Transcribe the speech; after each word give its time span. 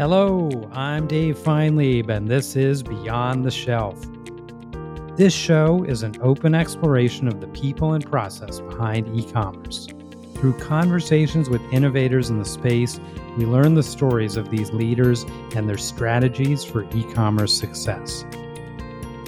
Hello, 0.00 0.48
I'm 0.72 1.06
Dave 1.06 1.36
Feinleib, 1.36 2.08
and 2.08 2.26
this 2.26 2.56
is 2.56 2.82
Beyond 2.82 3.44
the 3.44 3.50
Shelf. 3.50 4.02
This 5.14 5.34
show 5.34 5.84
is 5.84 6.02
an 6.02 6.16
open 6.22 6.54
exploration 6.54 7.28
of 7.28 7.42
the 7.42 7.48
people 7.48 7.92
and 7.92 8.10
process 8.10 8.60
behind 8.60 9.14
e 9.14 9.30
commerce. 9.30 9.88
Through 10.36 10.54
conversations 10.54 11.50
with 11.50 11.60
innovators 11.70 12.30
in 12.30 12.38
the 12.38 12.46
space, 12.46 12.98
we 13.36 13.44
learn 13.44 13.74
the 13.74 13.82
stories 13.82 14.38
of 14.38 14.48
these 14.48 14.72
leaders 14.72 15.24
and 15.54 15.68
their 15.68 15.76
strategies 15.76 16.64
for 16.64 16.84
e 16.94 17.04
commerce 17.12 17.52
success. 17.52 18.24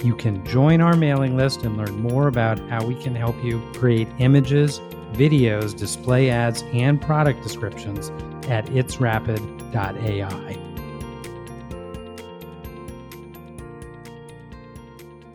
You 0.03 0.15
can 0.15 0.43
join 0.43 0.81
our 0.81 0.95
mailing 0.95 1.37
list 1.37 1.61
and 1.61 1.77
learn 1.77 2.01
more 2.01 2.27
about 2.27 2.57
how 2.67 2.83
we 2.83 2.95
can 2.95 3.13
help 3.13 3.35
you 3.43 3.61
create 3.75 4.07
images, 4.17 4.79
videos, 5.11 5.77
display 5.77 6.31
ads, 6.31 6.63
and 6.73 6.99
product 6.99 7.43
descriptions 7.43 8.11
at 8.49 8.65
itsrapid.ai. 8.67 10.57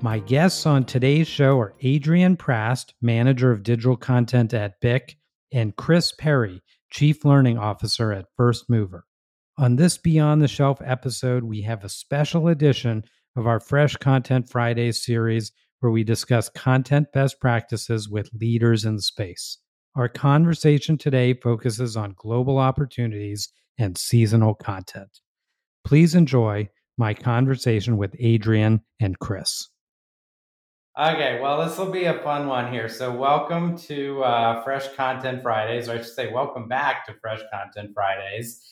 My 0.01 0.21
guests 0.21 0.65
on 0.65 0.85
today's 0.85 1.27
show 1.27 1.59
are 1.59 1.75
Adrienne 1.85 2.37
Prast, 2.37 2.95
Manager 3.03 3.51
of 3.51 3.65
Digital 3.65 3.97
Content 3.97 4.55
at 4.55 4.81
BIC, 4.81 5.17
and 5.53 5.75
Chris 5.75 6.13
Perry, 6.13 6.63
Chief 6.91 7.25
Learning 7.25 7.59
Officer 7.59 8.13
at 8.13 8.27
firstmovr. 8.39 9.01
On 9.59 9.75
this 9.75 9.99
Beyond 9.99 10.41
the 10.41 10.47
Shelf 10.47 10.81
episode, 10.85 11.43
we 11.43 11.63
have 11.63 11.83
a 11.83 11.89
special 11.89 12.47
edition 12.47 13.03
of 13.35 13.49
our 13.49 13.59
Fresh 13.59 13.97
Content 13.97 14.49
Fridays 14.49 15.05
series 15.05 15.51
where 15.81 15.91
we 15.91 16.05
discuss 16.05 16.49
content 16.49 17.09
best 17.13 17.41
practices 17.41 18.09
with 18.09 18.31
leaders 18.33 18.85
in 18.85 19.01
space. 19.01 19.59
Our 19.99 20.09
conversation 20.09 20.97
today 20.97 21.35
focuses 21.35 21.97
on 21.97 22.15
global 22.17 22.59
opportunities 22.59 23.49
and 23.79 23.99
seasonal 23.99 24.55
content. 24.55 25.09
Please 25.85 26.15
enjoy 26.15 26.69
my 26.97 27.15
conversation 27.15 27.97
with 27.97 28.15
Adrienne 28.25 28.83
and 29.01 29.19
Chris. 29.19 29.69
Okay, 30.97 31.41
well, 31.43 31.67
this 31.67 31.77
will 31.77 31.91
be 31.91 32.05
a 32.05 32.23
fun 32.23 32.47
one 32.47 32.73
here. 32.73 32.89
So, 32.89 33.13
welcome 33.13 33.77
to 33.89 34.23
uh, 34.23 34.63
Fresh 34.63 34.95
Content 34.95 35.43
Fridays, 35.43 35.89
or 35.89 35.95
I 35.95 35.97
should 35.97 36.15
say, 36.15 36.33
welcome 36.33 36.69
back 36.69 37.05
to 37.07 37.15
Fresh 37.15 37.41
Content 37.53 37.91
Fridays. 37.93 38.65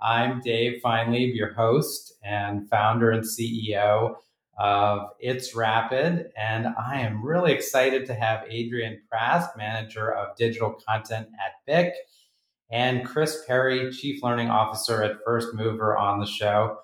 I'm 0.00 0.40
Dave 0.40 0.82
Feinleib, 0.84 1.32
your 1.32 1.54
host 1.54 2.14
and 2.24 2.68
founder 2.68 3.12
and 3.12 3.22
CEO 3.22 4.16
of 4.58 5.10
It's 5.18 5.54
Rapid, 5.54 6.30
and 6.36 6.66
I 6.78 7.00
am 7.00 7.24
really 7.24 7.52
excited 7.52 8.06
to 8.06 8.14
have 8.14 8.44
Adrienne 8.44 9.00
Prast, 9.10 9.56
manager 9.56 10.12
of 10.12 10.36
digital 10.36 10.78
content 10.86 11.28
at 11.44 11.64
BIC, 11.66 11.94
and 12.70 13.06
Chris 13.06 13.44
Perry, 13.46 13.90
chief 13.92 14.22
learning 14.22 14.48
officer 14.48 15.02
at 15.02 15.24
firstmovr, 15.26 15.98
on 15.98 16.20
the 16.20 16.26
show. 16.26 16.78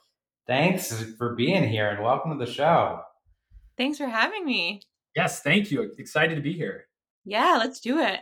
Thanks 0.46 0.92
for 1.18 1.34
being 1.34 1.68
here 1.68 1.88
and 1.88 2.02
welcome 2.02 2.36
to 2.36 2.44
the 2.44 2.50
show. 2.50 3.02
Thanks 3.76 3.98
for 3.98 4.06
having 4.06 4.44
me. 4.44 4.82
Yes, 5.14 5.42
thank 5.42 5.70
you. 5.70 5.92
Excited 5.98 6.34
to 6.36 6.40
be 6.40 6.52
here. 6.52 6.86
Yeah, 7.24 7.56
let's 7.58 7.80
do 7.80 7.98
it. 7.98 8.20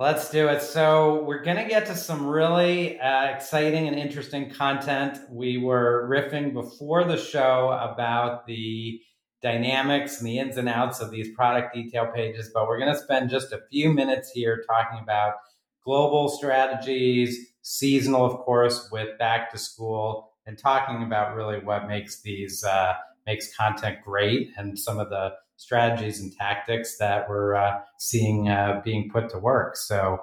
Let's 0.00 0.30
do 0.30 0.46
it. 0.46 0.62
So, 0.62 1.24
we're 1.24 1.42
going 1.42 1.56
to 1.56 1.64
get 1.64 1.86
to 1.86 1.96
some 1.96 2.24
really 2.24 3.00
uh, 3.00 3.24
exciting 3.24 3.88
and 3.88 3.98
interesting 3.98 4.48
content. 4.48 5.18
We 5.28 5.58
were 5.58 6.08
riffing 6.08 6.52
before 6.52 7.02
the 7.02 7.16
show 7.16 7.70
about 7.70 8.46
the 8.46 9.00
dynamics 9.42 10.18
and 10.18 10.28
the 10.28 10.38
ins 10.38 10.56
and 10.56 10.68
outs 10.68 11.00
of 11.00 11.10
these 11.10 11.34
product 11.34 11.74
detail 11.74 12.06
pages, 12.14 12.48
but 12.54 12.68
we're 12.68 12.78
going 12.78 12.94
to 12.94 13.00
spend 13.00 13.28
just 13.28 13.52
a 13.52 13.58
few 13.72 13.92
minutes 13.92 14.30
here 14.30 14.62
talking 14.68 15.00
about 15.02 15.34
global 15.84 16.28
strategies, 16.28 17.54
seasonal, 17.62 18.24
of 18.24 18.38
course, 18.38 18.88
with 18.92 19.18
back 19.18 19.50
to 19.50 19.58
school, 19.58 20.30
and 20.46 20.56
talking 20.56 21.02
about 21.02 21.34
really 21.34 21.58
what 21.58 21.88
makes 21.88 22.22
these 22.22 22.62
uh, 22.62 22.94
makes 23.26 23.52
content 23.56 23.98
great 24.04 24.50
and 24.56 24.78
some 24.78 25.00
of 25.00 25.10
the 25.10 25.32
strategies 25.58 26.20
and 26.20 26.32
tactics 26.32 26.96
that 26.96 27.28
we're 27.28 27.54
uh, 27.54 27.80
seeing 27.98 28.48
uh, 28.48 28.80
being 28.82 29.10
put 29.12 29.28
to 29.28 29.38
work. 29.38 29.76
So, 29.76 30.18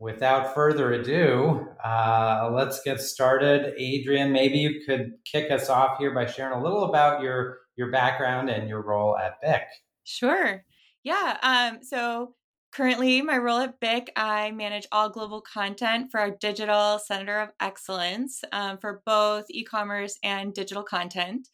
without 0.00 0.54
further 0.54 0.92
ado, 0.92 1.68
uh, 1.84 2.50
let's 2.52 2.82
get 2.82 3.00
started. 3.00 3.74
Adrienne, 3.80 4.32
maybe 4.32 4.58
you 4.58 4.80
could 4.84 5.12
kick 5.24 5.52
us 5.52 5.68
off 5.68 5.98
here 5.98 6.12
by 6.12 6.26
sharing 6.26 6.58
a 6.58 6.62
little 6.62 6.84
about 6.84 7.22
your 7.22 7.58
your 7.76 7.92
background 7.92 8.50
and 8.50 8.68
your 8.68 8.82
role 8.82 9.16
at 9.16 9.40
BIC. 9.40 9.62
Sure. 10.04 10.64
Yeah. 11.02 11.36
Um, 11.42 11.80
so 11.82 12.34
currently, 12.72 13.20
my 13.20 13.36
role 13.38 13.58
at 13.58 13.80
BIC, 13.80 14.12
I 14.16 14.50
manage 14.52 14.86
all 14.92 15.10
global 15.10 15.40
content 15.40 16.10
for 16.10 16.20
our 16.20 16.30
digital 16.30 16.98
center 16.98 17.40
of 17.40 17.50
excellence 17.60 18.42
um, 18.52 18.78
for 18.78 19.02
both 19.04 19.44
e-commerce 19.50 20.18
and 20.22 20.54
digital 20.54 20.82
content. 20.82 21.48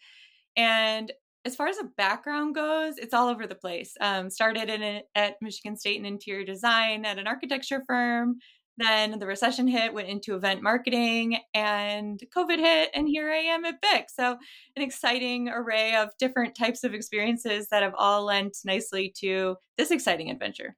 And 0.56 1.12
as 1.44 1.56
far 1.56 1.68
as 1.68 1.78
a 1.78 1.84
background 1.96 2.54
goes, 2.54 2.98
it's 2.98 3.14
all 3.14 3.28
over 3.28 3.46
the 3.46 3.54
place. 3.54 3.94
Um, 4.00 4.28
started 4.28 4.68
in 4.68 4.82
a, 4.82 5.02
at 5.14 5.36
Michigan 5.40 5.76
State 5.76 5.98
in 5.98 6.04
interior 6.04 6.44
design 6.44 7.04
at 7.04 7.18
an 7.18 7.26
architecture 7.26 7.82
firm. 7.86 8.38
Then 8.76 9.18
the 9.18 9.26
recession 9.26 9.68
hit, 9.68 9.92
went 9.92 10.08
into 10.08 10.34
event 10.34 10.62
marketing, 10.62 11.38
and 11.52 12.18
COVID 12.34 12.58
hit, 12.58 12.90
and 12.94 13.06
here 13.06 13.30
I 13.30 13.36
am 13.36 13.64
at 13.66 13.80
BIC. 13.82 14.06
So, 14.08 14.38
an 14.76 14.82
exciting 14.82 15.50
array 15.50 15.96
of 15.96 16.16
different 16.18 16.54
types 16.54 16.82
of 16.82 16.94
experiences 16.94 17.68
that 17.70 17.82
have 17.82 17.94
all 17.98 18.24
lent 18.24 18.56
nicely 18.64 19.12
to 19.18 19.56
this 19.76 19.90
exciting 19.90 20.30
adventure. 20.30 20.76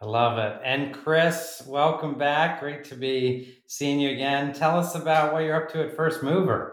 I 0.00 0.06
love 0.06 0.38
it. 0.38 0.60
And 0.64 0.94
Chris, 0.94 1.62
welcome 1.66 2.16
back. 2.16 2.60
Great 2.60 2.84
to 2.84 2.94
be 2.94 3.58
seeing 3.66 4.00
you 4.00 4.10
again. 4.10 4.54
Tell 4.54 4.78
us 4.78 4.94
about 4.94 5.32
what 5.32 5.40
you're 5.40 5.62
up 5.62 5.70
to 5.72 5.82
at 5.82 5.96
firstmovr. 5.96 6.70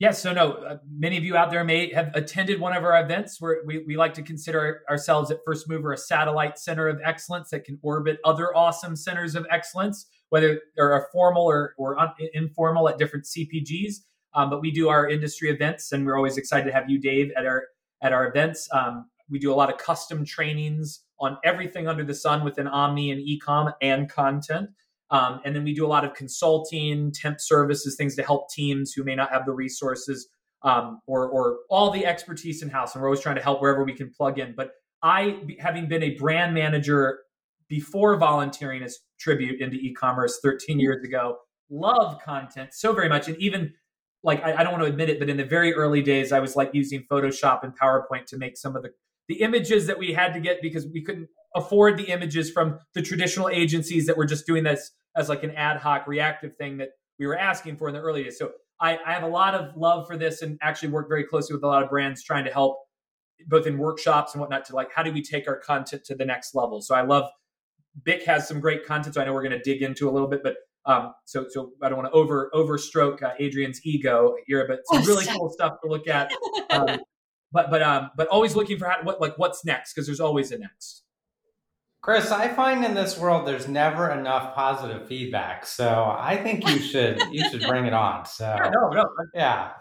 Yes, 0.00 0.22
so 0.22 0.32
no, 0.32 0.52
uh, 0.52 0.78
many 0.88 1.16
of 1.16 1.24
you 1.24 1.36
out 1.36 1.50
there 1.50 1.64
may 1.64 1.92
have 1.92 2.12
attended 2.14 2.60
one 2.60 2.76
of 2.76 2.84
our 2.84 3.02
events 3.02 3.40
where 3.40 3.62
we, 3.66 3.82
we 3.84 3.96
like 3.96 4.14
to 4.14 4.22
consider 4.22 4.82
ourselves 4.88 5.32
at 5.32 5.44
firstmovr 5.44 5.92
a 5.92 5.96
satellite 5.96 6.56
center 6.56 6.86
of 6.86 7.00
excellence 7.04 7.50
that 7.50 7.64
can 7.64 7.80
orbit 7.82 8.18
other 8.24 8.56
awesome 8.56 8.94
centers 8.94 9.34
of 9.34 9.44
excellence, 9.50 10.06
whether 10.28 10.60
they're 10.76 11.08
formal 11.12 11.42
or, 11.42 11.74
or 11.78 11.98
un, 11.98 12.10
informal 12.32 12.88
at 12.88 12.96
different 12.96 13.24
CPGs. 13.24 13.96
Um, 14.34 14.50
but 14.50 14.60
we 14.60 14.70
do 14.70 14.88
our 14.88 15.08
industry 15.08 15.50
events, 15.50 15.90
and 15.90 16.06
we're 16.06 16.16
always 16.16 16.36
excited 16.36 16.66
to 16.66 16.72
have 16.72 16.88
you, 16.88 17.00
Dave, 17.00 17.32
at 17.36 17.44
our 17.44 17.64
at 18.00 18.12
our 18.12 18.28
events. 18.28 18.68
Um, 18.72 19.06
we 19.28 19.40
do 19.40 19.52
a 19.52 19.56
lot 19.56 19.68
of 19.68 19.78
custom 19.78 20.24
trainings 20.24 21.00
on 21.18 21.38
everything 21.44 21.88
under 21.88 22.04
the 22.04 22.14
sun 22.14 22.44
within 22.44 22.68
Omni 22.68 23.10
and 23.10 23.20
ecom 23.20 23.72
and 23.82 24.08
content. 24.08 24.70
Um, 25.10 25.40
and 25.44 25.56
then 25.56 25.64
we 25.64 25.74
do 25.74 25.86
a 25.86 25.88
lot 25.88 26.04
of 26.04 26.14
consulting, 26.14 27.12
temp 27.12 27.40
services, 27.40 27.96
things 27.96 28.14
to 28.16 28.22
help 28.22 28.50
teams 28.50 28.92
who 28.92 29.04
may 29.04 29.14
not 29.14 29.30
have 29.30 29.46
the 29.46 29.52
resources 29.52 30.28
um, 30.62 31.00
or, 31.06 31.28
or 31.28 31.58
all 31.70 31.90
the 31.90 32.04
expertise 32.04 32.62
in 32.62 32.68
house. 32.68 32.94
And 32.94 33.02
we're 33.02 33.08
always 33.08 33.20
trying 33.20 33.36
to 33.36 33.42
help 33.42 33.62
wherever 33.62 33.84
we 33.84 33.94
can 33.94 34.10
plug 34.10 34.38
in. 34.38 34.54
But 34.56 34.72
I, 35.02 35.40
having 35.58 35.88
been 35.88 36.02
a 36.02 36.10
brand 36.16 36.54
manager 36.54 37.20
before 37.68 38.16
volunteering 38.16 38.82
as 38.82 38.98
tribute 39.18 39.60
into 39.60 39.76
e-commerce 39.76 40.40
13 40.42 40.78
years 40.80 41.04
ago, 41.04 41.38
love 41.70 42.20
content 42.22 42.70
so 42.72 42.92
very 42.92 43.08
much. 43.08 43.28
And 43.28 43.36
even 43.38 43.72
like 44.22 44.42
I, 44.42 44.54
I 44.54 44.62
don't 44.62 44.72
want 44.72 44.84
to 44.84 44.90
admit 44.90 45.08
it, 45.08 45.18
but 45.18 45.28
in 45.28 45.36
the 45.36 45.44
very 45.44 45.74
early 45.74 46.02
days, 46.02 46.32
I 46.32 46.40
was 46.40 46.56
like 46.56 46.70
using 46.72 47.04
Photoshop 47.10 47.62
and 47.62 47.72
PowerPoint 47.78 48.26
to 48.26 48.38
make 48.38 48.56
some 48.56 48.76
of 48.76 48.82
the 48.82 48.90
the 49.28 49.42
images 49.42 49.86
that 49.86 49.98
we 49.98 50.12
had 50.12 50.32
to 50.32 50.40
get 50.40 50.62
because 50.62 50.86
we 50.86 51.02
couldn't 51.02 51.28
afford 51.54 51.96
the 51.96 52.04
images 52.04 52.50
from 52.50 52.78
the 52.94 53.02
traditional 53.02 53.48
agencies 53.48 54.06
that 54.06 54.16
were 54.16 54.26
just 54.26 54.46
doing 54.46 54.64
this 54.64 54.92
as 55.16 55.28
like 55.28 55.42
an 55.42 55.50
ad 55.52 55.78
hoc 55.78 56.06
reactive 56.06 56.56
thing 56.56 56.78
that 56.78 56.90
we 57.18 57.26
were 57.26 57.36
asking 57.36 57.76
for 57.76 57.88
in 57.88 57.94
the 57.94 58.00
early 58.00 58.24
days. 58.24 58.38
So 58.38 58.52
I, 58.80 58.98
I 59.04 59.12
have 59.12 59.22
a 59.22 59.28
lot 59.28 59.54
of 59.54 59.76
love 59.76 60.06
for 60.06 60.16
this 60.16 60.42
and 60.42 60.58
actually 60.62 60.90
work 60.90 61.08
very 61.08 61.24
closely 61.24 61.54
with 61.54 61.64
a 61.64 61.66
lot 61.66 61.82
of 61.82 61.90
brands 61.90 62.22
trying 62.22 62.44
to 62.44 62.52
help 62.52 62.78
both 63.46 63.66
in 63.66 63.78
workshops 63.78 64.34
and 64.34 64.40
whatnot 64.40 64.64
to 64.66 64.74
like 64.74 64.92
how 64.92 65.02
do 65.02 65.12
we 65.12 65.22
take 65.22 65.48
our 65.48 65.58
content 65.58 66.04
to 66.04 66.14
the 66.14 66.24
next 66.24 66.54
level. 66.54 66.80
So 66.80 66.94
I 66.94 67.02
love 67.02 67.28
BIC 68.04 68.24
has 68.24 68.46
some 68.46 68.60
great 68.60 68.86
content, 68.86 69.14
so 69.14 69.20
I 69.20 69.24
know 69.24 69.32
we're 69.32 69.42
going 69.42 69.58
to 69.58 69.62
dig 69.62 69.82
into 69.82 70.08
a 70.08 70.12
little 70.12 70.28
bit, 70.28 70.42
but 70.42 70.56
um, 70.86 71.12
so 71.24 71.46
so 71.48 71.72
I 71.82 71.88
don't 71.88 71.98
want 71.98 72.12
to 72.12 72.16
over 72.16 72.50
overstroke 72.54 73.22
uh, 73.22 73.32
Adrienne's 73.40 73.80
ego 73.84 74.34
here, 74.46 74.66
but 74.68 74.80
some 74.84 75.04
really 75.04 75.26
cool 75.36 75.50
stuff 75.50 75.74
to 75.82 75.88
look 75.88 76.06
at. 76.08 76.30
Um, 76.70 77.00
but 77.52 77.70
but 77.70 77.82
um, 77.82 78.10
but 78.16 78.28
always 78.28 78.54
looking 78.54 78.78
for 78.78 78.86
how, 78.86 79.02
what 79.02 79.20
like 79.20 79.36
what's 79.36 79.64
next 79.64 79.94
because 79.94 80.06
there's 80.06 80.20
always 80.20 80.52
a 80.52 80.58
next. 80.58 81.02
Chris, 82.00 82.30
I 82.30 82.48
find 82.48 82.84
in 82.84 82.94
this 82.94 83.18
world 83.18 83.46
there's 83.46 83.68
never 83.68 84.10
enough 84.10 84.54
positive 84.54 85.06
feedback. 85.08 85.66
So 85.66 86.14
I 86.18 86.36
think 86.36 86.66
you 86.68 86.78
should 86.78 87.20
you 87.30 87.48
should 87.50 87.62
bring 87.62 87.86
it 87.86 87.92
on. 87.92 88.24
So 88.24 88.44
yeah, 88.62 88.70
no, 88.70 88.88
no. 88.90 89.08
yeah, 89.34 89.72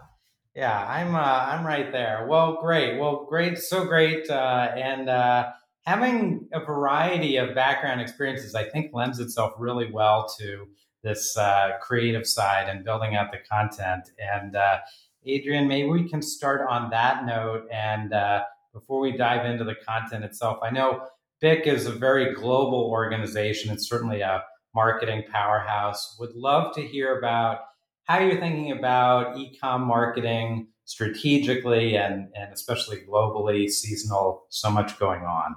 yeah, 0.56 0.88
I'm 0.88 1.16
uh, 1.16 1.20
I'm 1.20 1.66
right 1.66 1.92
there. 1.92 2.26
Well, 2.28 2.60
great. 2.60 3.00
Well, 3.00 3.26
great, 3.30 3.60
so 3.60 3.86
great, 3.86 4.30
uh, 4.30 4.72
and 4.76 5.10
uh, 5.10 5.52
having 5.86 6.50
a 6.52 6.60
variety 6.60 7.38
of 7.38 7.56
background 7.56 8.02
experiences, 8.02 8.56
I 8.56 8.64
think, 8.64 8.94
lends 8.94 9.20
itself 9.20 9.54
really 9.58 9.92
well 9.92 10.28
to 10.40 10.68
this 11.04 11.38
uh, 11.38 11.78
creative 11.82 12.28
side 12.28 12.68
and 12.68 12.84
building 12.84 13.16
out 13.16 13.32
the 13.32 13.38
content. 13.50 14.12
And 14.20 14.56
uh, 14.56 14.80
Adrienne, 15.28 15.68
maybe 15.68 15.90
we 15.90 16.10
can 16.10 16.22
start 16.22 16.68
on 16.68 16.90
that 16.90 17.26
note. 17.26 17.68
And 17.72 18.14
uh, 18.14 18.44
before 18.74 19.00
we 19.00 19.16
dive 19.16 19.46
into 19.46 19.64
the 19.64 19.76
content 19.76 20.26
itself, 20.26 20.60
I 20.62 20.72
know 20.72 21.06
BIC 21.40 21.68
is 21.68 21.86
a 21.86 21.92
very 21.92 22.34
global 22.34 22.90
organization. 22.90 23.72
It's 23.72 23.88
certainly 23.88 24.22
a 24.22 24.44
marketing 24.74 25.24
powerhouse. 25.32 26.18
Would 26.20 26.36
love 26.36 26.74
to 26.76 26.82
hear 26.82 27.18
about 27.18 27.60
how 28.06 28.20
you're 28.20 28.40
thinking 28.40 28.72
about 28.72 29.36
ecom 29.36 29.86
marketing 29.86 30.68
strategically 30.86 31.96
and, 31.96 32.30
and 32.34 32.54
especially 32.54 33.02
globally, 33.08 33.70
seasonal, 33.70 34.46
so 34.50 34.72
much 34.72 34.98
going 34.98 35.24
on. 35.24 35.56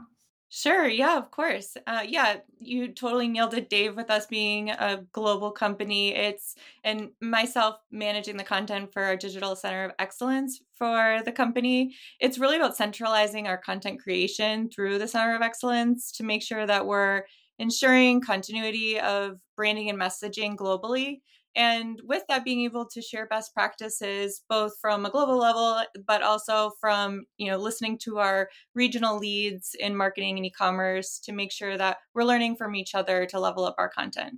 Sure. 0.52 0.88
Yeah, 0.88 1.16
of 1.16 1.30
course. 1.30 1.76
Uh, 1.86 2.02
yeah, 2.06 2.38
you 2.58 2.88
totally 2.88 3.28
nailed 3.28 3.54
it, 3.54 3.70
Dave, 3.70 3.94
with 3.96 4.10
us 4.10 4.26
being 4.26 4.70
a 4.70 5.04
global 5.12 5.52
company. 5.52 6.12
It's, 6.12 6.56
and 6.82 7.10
myself 7.20 7.76
managing 7.92 8.36
the 8.36 8.42
content 8.42 8.92
for 8.92 9.02
our 9.04 9.16
digital 9.16 9.54
center 9.54 9.84
of 9.84 9.92
excellence 10.00 10.60
for 10.74 11.20
the 11.24 11.30
company. 11.30 11.94
It's 12.18 12.36
really 12.38 12.56
about 12.56 12.76
centralizing 12.76 13.46
our 13.46 13.58
content 13.58 14.02
creation 14.02 14.68
through 14.70 14.98
the 14.98 15.06
center 15.06 15.36
of 15.36 15.42
excellence 15.42 16.10
to 16.12 16.24
make 16.24 16.42
sure 16.42 16.66
that 16.66 16.84
we're 16.84 17.22
ensuring 17.60 18.20
continuity 18.20 18.98
of 18.98 19.38
branding 19.54 19.88
and 19.88 20.00
messaging 20.00 20.56
globally 20.56 21.20
and 21.56 22.00
with 22.04 22.22
that 22.28 22.44
being 22.44 22.62
able 22.62 22.86
to 22.86 23.02
share 23.02 23.26
best 23.26 23.52
practices 23.54 24.42
both 24.48 24.72
from 24.80 25.04
a 25.04 25.10
global 25.10 25.38
level 25.38 25.82
but 26.06 26.22
also 26.22 26.72
from 26.80 27.24
you 27.38 27.50
know 27.50 27.56
listening 27.56 27.98
to 27.98 28.18
our 28.18 28.48
regional 28.74 29.18
leads 29.18 29.74
in 29.78 29.96
marketing 29.96 30.36
and 30.36 30.46
e-commerce 30.46 31.18
to 31.18 31.32
make 31.32 31.52
sure 31.52 31.76
that 31.76 31.98
we're 32.14 32.24
learning 32.24 32.56
from 32.56 32.74
each 32.74 32.94
other 32.94 33.26
to 33.26 33.40
level 33.40 33.64
up 33.64 33.74
our 33.78 33.88
content. 33.88 34.34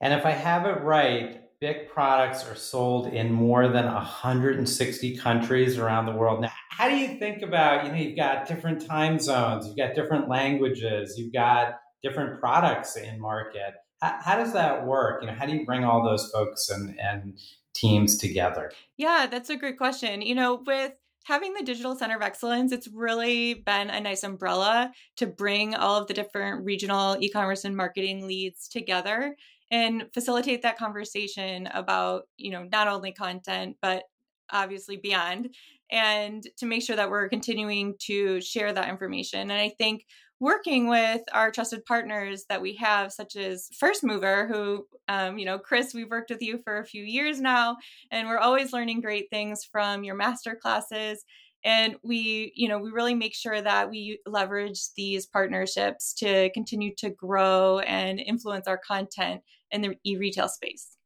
And 0.00 0.12
if 0.12 0.26
i 0.26 0.30
have 0.30 0.66
it 0.66 0.82
right 0.82 1.38
BIC 1.60 1.92
products 1.92 2.44
are 2.48 2.56
sold 2.56 3.06
in 3.06 3.32
more 3.32 3.68
than 3.68 3.84
160 3.84 5.16
countries 5.16 5.78
around 5.78 6.06
the 6.06 6.12
world. 6.12 6.40
Now 6.40 6.50
how 6.70 6.88
do 6.88 6.96
you 6.96 7.18
think 7.18 7.42
about 7.42 7.84
you 7.84 7.92
know 7.92 7.98
you've 7.98 8.16
got 8.16 8.48
different 8.48 8.86
time 8.86 9.18
zones 9.18 9.66
you've 9.66 9.76
got 9.76 9.94
different 9.94 10.28
languages 10.28 11.16
you've 11.16 11.32
got 11.32 11.74
different 12.02 12.40
products 12.40 12.96
in 12.96 13.20
market 13.20 13.74
how, 14.02 14.18
how 14.20 14.36
does 14.36 14.52
that 14.52 14.84
work? 14.84 15.22
You 15.22 15.28
know, 15.28 15.34
how 15.34 15.46
do 15.46 15.54
you 15.54 15.64
bring 15.64 15.84
all 15.84 16.04
those 16.04 16.30
folks 16.30 16.68
and, 16.68 16.98
and 17.00 17.38
teams 17.74 18.18
together? 18.18 18.72
Yeah, 18.98 19.26
that's 19.30 19.48
a 19.48 19.56
great 19.56 19.78
question. 19.78 20.20
You 20.20 20.34
know, 20.34 20.62
with 20.66 20.92
having 21.24 21.54
the 21.54 21.62
digital 21.62 21.94
center 21.94 22.16
of 22.16 22.22
excellence 22.22 22.72
it's 22.72 22.88
really 22.88 23.54
been 23.54 23.90
a 23.90 24.00
nice 24.00 24.24
umbrella 24.24 24.90
to 25.16 25.24
bring 25.24 25.72
all 25.72 26.00
of 26.00 26.08
the 26.08 26.14
different 26.14 26.64
regional 26.64 27.16
e-commerce 27.20 27.64
and 27.64 27.76
marketing 27.76 28.26
leads 28.26 28.66
together 28.66 29.36
and 29.70 30.06
facilitate 30.12 30.62
that 30.62 30.76
conversation 30.76 31.68
about 31.74 32.24
you 32.38 32.50
know 32.50 32.66
not 32.72 32.88
only 32.88 33.12
content 33.12 33.76
but 33.80 34.02
obviously 34.50 34.96
beyond 34.96 35.54
and 35.92 36.42
to 36.56 36.66
make 36.66 36.82
sure 36.82 36.96
that 36.96 37.08
we're 37.08 37.28
continuing 37.28 37.94
to 38.00 38.40
share 38.40 38.72
that 38.72 38.88
information 38.88 39.42
and 39.42 39.60
i 39.60 39.68
think 39.78 40.04
working 40.42 40.88
with 40.88 41.22
our 41.32 41.52
trusted 41.52 41.86
partners 41.86 42.46
that 42.48 42.60
we 42.60 42.74
have, 42.74 43.12
such 43.12 43.36
as 43.36 43.68
firstmovr, 43.80 44.48
who, 44.48 44.84
um, 45.06 45.38
you 45.38 45.46
know, 45.46 45.56
Chris, 45.56 45.94
we've 45.94 46.10
worked 46.10 46.30
with 46.30 46.42
you 46.42 46.58
for 46.64 46.78
a 46.78 46.84
few 46.84 47.04
years 47.04 47.40
now, 47.40 47.76
and 48.10 48.26
we're 48.26 48.38
always 48.38 48.72
learning 48.72 49.00
great 49.00 49.30
things 49.30 49.64
from 49.70 50.02
your 50.02 50.16
master 50.16 50.56
classes. 50.56 51.24
And 51.64 51.94
we, 52.02 52.52
you 52.56 52.68
know, 52.68 52.80
we 52.80 52.90
really 52.90 53.14
make 53.14 53.36
sure 53.36 53.62
that 53.62 53.88
we 53.88 54.18
leverage 54.26 54.80
these 54.96 55.26
partnerships 55.26 56.12
to 56.14 56.50
continue 56.50 56.92
to 56.96 57.10
grow 57.10 57.78
and 57.78 58.18
influence 58.18 58.66
our 58.66 58.78
content 58.78 59.42
in 59.70 59.80
the 59.80 59.94
e 60.04 60.16
retail 60.16 60.48
space. 60.48 60.96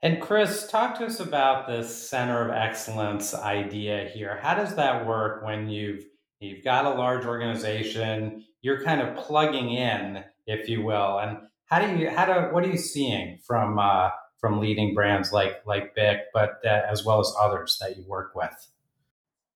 And 0.00 0.18
Chris, 0.18 0.66
talk 0.66 0.98
to 0.98 1.04
us 1.04 1.20
about 1.20 1.68
this 1.68 1.94
center 1.94 2.42
of 2.48 2.56
excellence 2.56 3.34
idea 3.34 4.08
here. 4.08 4.38
How 4.40 4.54
does 4.54 4.76
that 4.76 5.06
work 5.06 5.44
when 5.44 5.68
you've 5.68 6.06
You've 6.40 6.64
got 6.64 6.86
a 6.86 6.90
large 6.90 7.26
organization. 7.26 8.44
You're 8.62 8.82
kind 8.82 9.02
of 9.02 9.16
plugging 9.16 9.70
in, 9.70 10.24
if 10.46 10.68
you 10.68 10.82
will. 10.82 11.18
And 11.18 11.38
how 11.66 11.80
do 11.80 11.96
you 11.96 12.10
how 12.10 12.26
do 12.26 12.54
what 12.54 12.64
are 12.64 12.68
you 12.68 12.78
seeing 12.78 13.38
from 13.46 13.78
uh, 13.78 14.10
from 14.38 14.58
leading 14.58 14.94
brands 14.94 15.32
like 15.32 15.60
like 15.66 15.94
BIC, 15.94 16.18
but 16.32 16.60
uh, 16.64 16.82
as 16.90 17.04
well 17.04 17.20
as 17.20 17.32
others 17.40 17.78
that 17.80 17.96
you 17.96 18.04
work 18.08 18.32
with? 18.34 18.68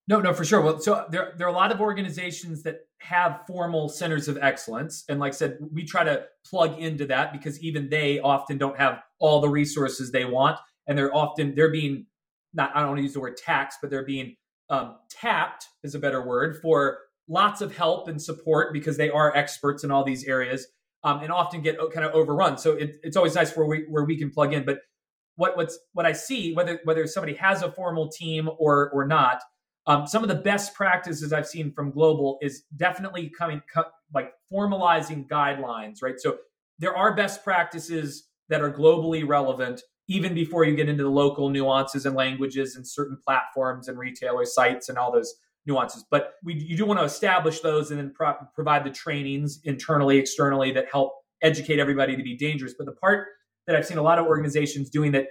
No, 0.06 0.20
no, 0.20 0.34
for 0.34 0.44
sure. 0.44 0.60
Well, 0.60 0.80
so 0.80 1.06
there, 1.10 1.32
there 1.38 1.46
are 1.46 1.50
a 1.50 1.56
lot 1.56 1.72
of 1.72 1.80
organizations 1.80 2.62
that 2.64 2.80
have 2.98 3.40
formal 3.46 3.88
centers 3.88 4.28
of 4.28 4.36
excellence. 4.36 5.04
And 5.08 5.18
like 5.18 5.32
I 5.32 5.36
said, 5.36 5.58
we 5.72 5.84
try 5.84 6.04
to 6.04 6.24
plug 6.44 6.78
into 6.78 7.06
that 7.06 7.32
because 7.32 7.58
even 7.62 7.88
they 7.88 8.20
often 8.20 8.58
don't 8.58 8.76
have 8.76 9.02
all 9.18 9.40
the 9.40 9.48
resources 9.48 10.12
they 10.12 10.26
want. 10.26 10.58
And 10.86 10.98
they're 10.98 11.14
often, 11.14 11.54
they're 11.54 11.72
being, 11.72 12.04
not, 12.52 12.70
I 12.74 12.80
don't 12.80 12.88
want 12.88 12.98
to 12.98 13.02
use 13.02 13.14
the 13.14 13.20
word 13.20 13.38
tax, 13.38 13.78
but 13.80 13.88
they're 13.88 14.04
being 14.04 14.36
um, 14.70 14.96
tapped 15.10 15.66
is 15.82 15.94
a 15.94 15.98
better 15.98 16.26
word 16.26 16.56
for 16.60 16.98
lots 17.28 17.60
of 17.60 17.76
help 17.76 18.08
and 18.08 18.20
support 18.20 18.72
because 18.72 18.96
they 18.96 19.10
are 19.10 19.34
experts 19.36 19.84
in 19.84 19.90
all 19.90 20.04
these 20.04 20.24
areas 20.24 20.66
um, 21.02 21.20
and 21.20 21.30
often 21.30 21.62
get 21.62 21.78
kind 21.92 22.06
of 22.06 22.14
overrun. 22.14 22.58
So 22.58 22.72
it, 22.72 22.96
it's 23.02 23.16
always 23.16 23.34
nice 23.34 23.56
where 23.56 23.66
we 23.66 23.84
where 23.88 24.04
we 24.04 24.16
can 24.16 24.30
plug 24.30 24.52
in. 24.52 24.64
But 24.64 24.78
what 25.36 25.56
what's 25.56 25.78
what 25.92 26.06
I 26.06 26.12
see 26.12 26.54
whether 26.54 26.80
whether 26.84 27.06
somebody 27.06 27.34
has 27.34 27.62
a 27.62 27.70
formal 27.70 28.08
team 28.08 28.48
or 28.58 28.90
or 28.90 29.06
not, 29.06 29.42
um, 29.86 30.06
some 30.06 30.22
of 30.22 30.28
the 30.28 30.34
best 30.34 30.74
practices 30.74 31.32
I've 31.32 31.46
seen 31.46 31.72
from 31.72 31.90
global 31.90 32.38
is 32.40 32.62
definitely 32.76 33.30
coming 33.36 33.62
like 34.14 34.32
formalizing 34.52 35.28
guidelines, 35.28 36.02
right? 36.02 36.18
So 36.18 36.38
there 36.78 36.96
are 36.96 37.14
best 37.14 37.44
practices 37.44 38.28
that 38.48 38.62
are 38.62 38.72
globally 38.72 39.26
relevant 39.26 39.82
even 40.08 40.34
before 40.34 40.64
you 40.64 40.76
get 40.76 40.88
into 40.88 41.02
the 41.02 41.10
local 41.10 41.48
nuances 41.48 42.06
and 42.06 42.14
languages 42.14 42.76
and 42.76 42.86
certain 42.86 43.16
platforms 43.24 43.88
and 43.88 43.98
retailer 43.98 44.44
sites 44.44 44.88
and 44.88 44.98
all 44.98 45.12
those 45.12 45.34
nuances. 45.66 46.04
But 46.10 46.34
we, 46.44 46.54
you 46.54 46.76
do 46.76 46.84
want 46.84 47.00
to 47.00 47.04
establish 47.04 47.60
those 47.60 47.90
and 47.90 47.98
then 47.98 48.12
pro- 48.14 48.34
provide 48.54 48.84
the 48.84 48.90
trainings 48.90 49.60
internally, 49.64 50.18
externally 50.18 50.72
that 50.72 50.86
help 50.92 51.12
educate 51.42 51.78
everybody 51.78 52.16
to 52.16 52.22
be 52.22 52.36
dangerous. 52.36 52.74
But 52.76 52.86
the 52.86 52.92
part 52.92 53.28
that 53.66 53.74
I've 53.74 53.86
seen 53.86 53.98
a 53.98 54.02
lot 54.02 54.18
of 54.18 54.26
organizations 54.26 54.90
doing 54.90 55.12
that 55.12 55.26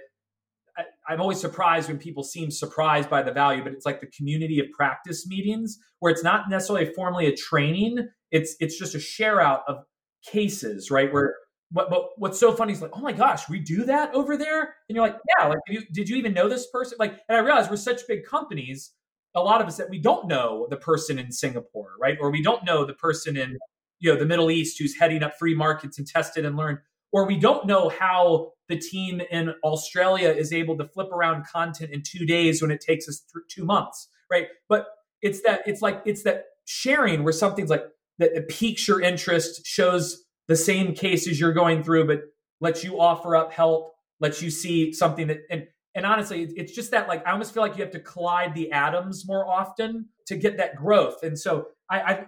I, 1.08 1.12
am 1.12 1.20
always 1.20 1.40
surprised 1.40 1.88
when 1.88 1.98
people 1.98 2.24
seem 2.24 2.50
surprised 2.50 3.08
by 3.08 3.22
the 3.22 3.32
value, 3.32 3.62
but 3.62 3.72
it's 3.72 3.86
like 3.86 4.00
the 4.00 4.08
community 4.08 4.58
of 4.58 4.66
practice 4.72 5.26
meetings 5.26 5.78
where 6.00 6.12
it's 6.12 6.24
not 6.24 6.50
necessarily 6.50 6.92
formally 6.94 7.26
a 7.26 7.36
training. 7.36 8.08
It's 8.30 8.56
it's 8.60 8.78
just 8.78 8.94
a 8.94 9.00
share 9.00 9.40
out 9.40 9.62
of 9.68 9.84
cases, 10.30 10.90
right? 10.90 11.12
Where 11.12 11.36
but, 11.74 11.90
but 11.90 12.10
what's 12.16 12.38
so 12.38 12.52
funny 12.52 12.72
is 12.72 12.80
like, 12.80 12.92
oh 12.94 13.00
my 13.00 13.12
gosh, 13.12 13.48
we 13.48 13.58
do 13.58 13.84
that 13.84 14.14
over 14.14 14.36
there, 14.36 14.76
and 14.88 14.94
you're 14.96 15.04
like, 15.04 15.16
yeah, 15.36 15.48
like 15.48 15.58
did 15.66 15.74
you, 15.74 15.82
did 15.92 16.08
you 16.08 16.16
even 16.16 16.32
know 16.32 16.48
this 16.48 16.68
person? 16.68 16.96
Like, 17.00 17.18
and 17.28 17.36
I 17.36 17.40
realize 17.40 17.68
we're 17.68 17.76
such 17.76 18.06
big 18.06 18.24
companies, 18.24 18.92
a 19.34 19.42
lot 19.42 19.60
of 19.60 19.66
us 19.66 19.76
that 19.76 19.90
we 19.90 19.98
don't 19.98 20.28
know 20.28 20.68
the 20.70 20.76
person 20.76 21.18
in 21.18 21.32
Singapore, 21.32 21.90
right, 22.00 22.16
or 22.20 22.30
we 22.30 22.42
don't 22.42 22.64
know 22.64 22.84
the 22.84 22.94
person 22.94 23.36
in 23.36 23.58
you 23.98 24.12
know 24.12 24.18
the 24.18 24.24
Middle 24.26 24.50
East 24.50 24.78
who's 24.78 24.96
heading 24.96 25.22
up 25.22 25.34
free 25.36 25.54
markets 25.54 25.98
and 25.98 26.06
tested 26.06 26.44
and 26.44 26.56
learned, 26.56 26.78
or 27.12 27.26
we 27.26 27.38
don't 27.38 27.66
know 27.66 27.88
how 27.88 28.52
the 28.68 28.78
team 28.78 29.20
in 29.30 29.52
Australia 29.64 30.30
is 30.30 30.52
able 30.52 30.78
to 30.78 30.86
flip 30.86 31.08
around 31.12 31.44
content 31.46 31.90
in 31.90 32.02
two 32.02 32.24
days 32.24 32.62
when 32.62 32.70
it 32.70 32.80
takes 32.80 33.08
us 33.08 33.20
th- 33.32 33.44
two 33.48 33.64
months, 33.64 34.08
right? 34.30 34.46
But 34.68 34.86
it's 35.22 35.42
that 35.42 35.62
it's 35.66 35.82
like 35.82 36.02
it's 36.04 36.22
that 36.22 36.44
sharing 36.66 37.24
where 37.24 37.32
something's 37.32 37.70
like 37.70 37.84
that 38.18 38.48
piques 38.48 38.86
your 38.86 39.00
interest, 39.00 39.66
shows 39.66 40.23
the 40.48 40.56
same 40.56 40.94
cases 40.94 41.40
you're 41.40 41.52
going 41.52 41.82
through, 41.82 42.06
but 42.06 42.22
lets 42.60 42.84
you 42.84 43.00
offer 43.00 43.36
up 43.36 43.52
help, 43.52 43.94
lets 44.20 44.42
you 44.42 44.50
see 44.50 44.92
something 44.92 45.26
that 45.28 45.40
and 45.50 45.66
and 45.96 46.04
honestly, 46.04 46.42
it's 46.56 46.72
just 46.72 46.90
that 46.90 47.06
like 47.06 47.26
I 47.26 47.30
almost 47.30 47.54
feel 47.54 47.62
like 47.62 47.76
you 47.76 47.84
have 47.84 47.92
to 47.92 48.00
collide 48.00 48.54
the 48.54 48.72
atoms 48.72 49.24
more 49.26 49.48
often 49.48 50.06
to 50.26 50.36
get 50.36 50.56
that 50.56 50.74
growth. 50.74 51.22
And 51.22 51.38
so 51.38 51.68
I 51.88 52.00
I, 52.00 52.26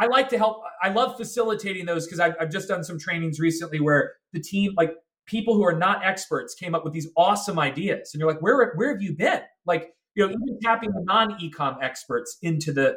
I 0.00 0.06
like 0.06 0.28
to 0.30 0.38
help. 0.38 0.62
I 0.82 0.88
love 0.88 1.16
facilitating 1.16 1.86
those 1.86 2.06
because 2.06 2.18
I've, 2.18 2.34
I've 2.40 2.50
just 2.50 2.68
done 2.68 2.82
some 2.82 2.98
trainings 2.98 3.38
recently 3.38 3.80
where 3.80 4.14
the 4.32 4.40
team 4.40 4.74
like 4.76 4.94
people 5.26 5.54
who 5.54 5.64
are 5.64 5.76
not 5.76 6.04
experts 6.04 6.54
came 6.54 6.74
up 6.74 6.84
with 6.84 6.92
these 6.92 7.08
awesome 7.16 7.58
ideas, 7.58 8.10
and 8.12 8.20
you're 8.20 8.28
like, 8.28 8.42
where 8.42 8.72
where 8.74 8.92
have 8.92 9.00
you 9.00 9.12
been? 9.16 9.42
Like 9.64 9.94
you 10.16 10.26
know, 10.26 10.32
even 10.32 10.58
tapping 10.62 10.90
the 10.90 11.02
non 11.04 11.38
ecom 11.38 11.78
experts 11.82 12.38
into 12.42 12.72
the 12.72 12.96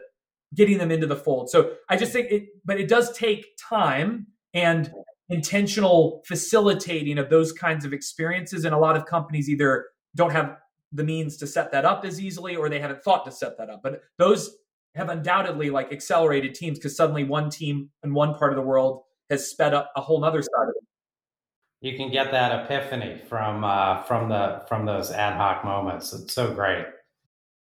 getting 0.55 0.77
them 0.77 0.91
into 0.91 1.05
the 1.05 1.15
fold. 1.15 1.49
So 1.49 1.73
I 1.89 1.97
just 1.97 2.13
think 2.13 2.31
it, 2.31 2.47
but 2.65 2.79
it 2.79 2.87
does 2.87 3.15
take 3.15 3.45
time 3.59 4.27
and 4.53 4.91
intentional 5.29 6.23
facilitating 6.25 7.17
of 7.17 7.29
those 7.29 7.51
kinds 7.51 7.85
of 7.85 7.93
experiences. 7.93 8.65
And 8.65 8.73
a 8.73 8.77
lot 8.77 8.95
of 8.95 9.05
companies 9.05 9.49
either 9.49 9.87
don't 10.15 10.31
have 10.31 10.57
the 10.91 11.03
means 11.03 11.37
to 11.37 11.47
set 11.47 11.71
that 11.71 11.85
up 11.85 12.05
as 12.05 12.19
easily 12.19 12.55
or 12.55 12.69
they 12.69 12.79
haven't 12.79 13.03
thought 13.03 13.25
to 13.25 13.31
set 13.31 13.57
that 13.57 13.69
up. 13.69 13.81
But 13.83 14.01
those 14.17 14.57
have 14.95 15.09
undoubtedly 15.09 15.69
like 15.69 15.91
accelerated 15.91 16.55
teams 16.55 16.79
because 16.79 16.95
suddenly 16.95 17.23
one 17.23 17.49
team 17.49 17.89
in 18.03 18.13
one 18.13 18.35
part 18.35 18.51
of 18.51 18.55
the 18.55 18.63
world 18.63 19.03
has 19.29 19.49
sped 19.49 19.73
up 19.73 19.91
a 19.95 20.01
whole 20.01 20.23
other 20.23 20.41
side 20.41 20.63
of 20.63 20.69
it. 20.69 20.83
You 21.81 21.95
can 21.95 22.11
get 22.11 22.31
that 22.31 22.65
epiphany 22.65 23.21
from 23.29 23.63
uh, 23.63 24.01
from 24.03 24.29
the 24.29 24.63
from 24.67 24.85
those 24.85 25.11
ad 25.11 25.35
hoc 25.35 25.63
moments. 25.63 26.11
It's 26.11 26.33
so 26.33 26.51
great. 26.51 26.85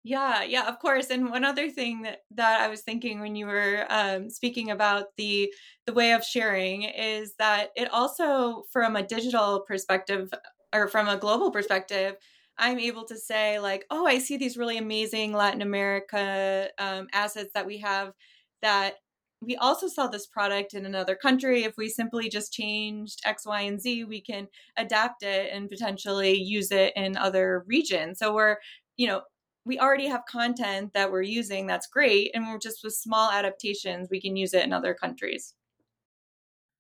Yeah, 0.03 0.43
yeah, 0.43 0.67
of 0.69 0.79
course. 0.79 1.09
And 1.09 1.29
one 1.29 1.43
other 1.43 1.69
thing 1.69 2.03
that, 2.03 2.19
that 2.31 2.61
I 2.61 2.67
was 2.69 2.81
thinking 2.81 3.19
when 3.19 3.35
you 3.35 3.45
were 3.45 3.85
um, 3.89 4.29
speaking 4.29 4.71
about 4.71 5.07
the 5.17 5.53
the 5.85 5.93
way 5.93 6.13
of 6.13 6.23
sharing 6.23 6.83
is 6.83 7.33
that 7.39 7.71
it 7.75 7.89
also, 7.91 8.63
from 8.71 8.95
a 8.95 9.03
digital 9.03 9.61
perspective 9.67 10.29
or 10.73 10.87
from 10.87 11.07
a 11.09 11.17
global 11.17 11.51
perspective, 11.51 12.15
I'm 12.57 12.79
able 12.79 13.05
to 13.05 13.17
say 13.17 13.59
like, 13.59 13.85
oh, 13.89 14.05
I 14.05 14.19
see 14.19 14.37
these 14.37 14.57
really 14.57 14.77
amazing 14.77 15.33
Latin 15.33 15.61
America 15.61 16.69
um, 16.77 17.07
assets 17.13 17.51
that 17.53 17.65
we 17.65 17.77
have 17.79 18.13
that 18.61 18.95
we 19.41 19.55
also 19.57 19.87
sell 19.87 20.09
this 20.09 20.25
product 20.25 20.73
in 20.73 20.85
another 20.85 21.15
country. 21.15 21.63
If 21.63 21.75
we 21.77 21.89
simply 21.89 22.27
just 22.29 22.51
changed 22.53 23.19
X, 23.25 23.45
Y, 23.45 23.61
and 23.61 23.79
Z, 23.79 24.05
we 24.05 24.19
can 24.21 24.47
adapt 24.77 25.21
it 25.23 25.51
and 25.53 25.69
potentially 25.69 26.33
use 26.33 26.71
it 26.71 26.93
in 26.95 27.15
other 27.17 27.63
regions. 27.67 28.17
So 28.19 28.33
we're, 28.33 28.57
you 28.97 29.07
know, 29.07 29.21
we 29.67 29.77
already 29.77 30.07
have 30.07 30.25
content 30.25 30.93
that 30.93 31.11
we're 31.11 31.21
using 31.21 31.67
that's 31.67 31.87
great. 31.87 32.31
And 32.33 32.47
we're 32.47 32.57
just 32.57 32.83
with 32.83 32.93
small 32.93 33.29
adaptations, 33.29 34.07
we 34.09 34.21
can 34.21 34.35
use 34.35 34.53
it 34.53 34.63
in 34.63 34.73
other 34.73 34.93
countries. 34.93 35.53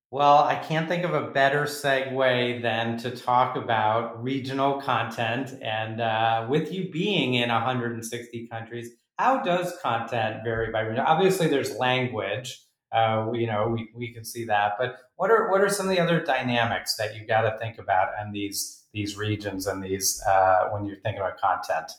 Well, 0.09 0.37
I 0.37 0.55
can't 0.55 0.87
think 0.87 1.03
of 1.03 1.13
a 1.13 1.31
better 1.31 1.63
segue 1.63 2.61
than 2.61 2.97
to 2.99 3.11
talk 3.11 3.57
about 3.57 4.23
regional 4.23 4.79
content. 4.79 5.53
And 5.61 5.99
uh, 5.99 6.47
with 6.49 6.71
you 6.71 6.89
being 6.89 7.33
in 7.33 7.49
160 7.49 8.47
countries, 8.47 8.91
how 9.19 9.43
does 9.43 9.73
content 9.81 10.43
vary 10.45 10.71
by 10.71 10.81
region? 10.81 11.03
Obviously, 11.05 11.47
there's 11.47 11.75
language. 11.75 12.63
Uh, 12.95 13.31
you 13.33 13.47
know, 13.47 13.67
we, 13.67 13.89
we 13.93 14.13
can 14.13 14.23
see 14.23 14.45
that. 14.45 14.75
But 14.79 14.97
what 15.17 15.29
are 15.29 15.51
what 15.51 15.59
are 15.59 15.67
some 15.69 15.89
of 15.89 15.91
the 15.93 16.01
other 16.01 16.23
dynamics 16.23 16.95
that 16.95 17.13
you've 17.13 17.27
got 17.27 17.41
to 17.41 17.57
think 17.57 17.77
about 17.77 18.09
in 18.21 18.31
these 18.31 18.85
these 18.93 19.17
regions 19.17 19.67
and 19.67 19.83
these 19.83 20.23
uh, 20.25 20.69
when 20.71 20.85
you're 20.85 21.01
thinking 21.01 21.19
about 21.19 21.37
content? 21.37 21.91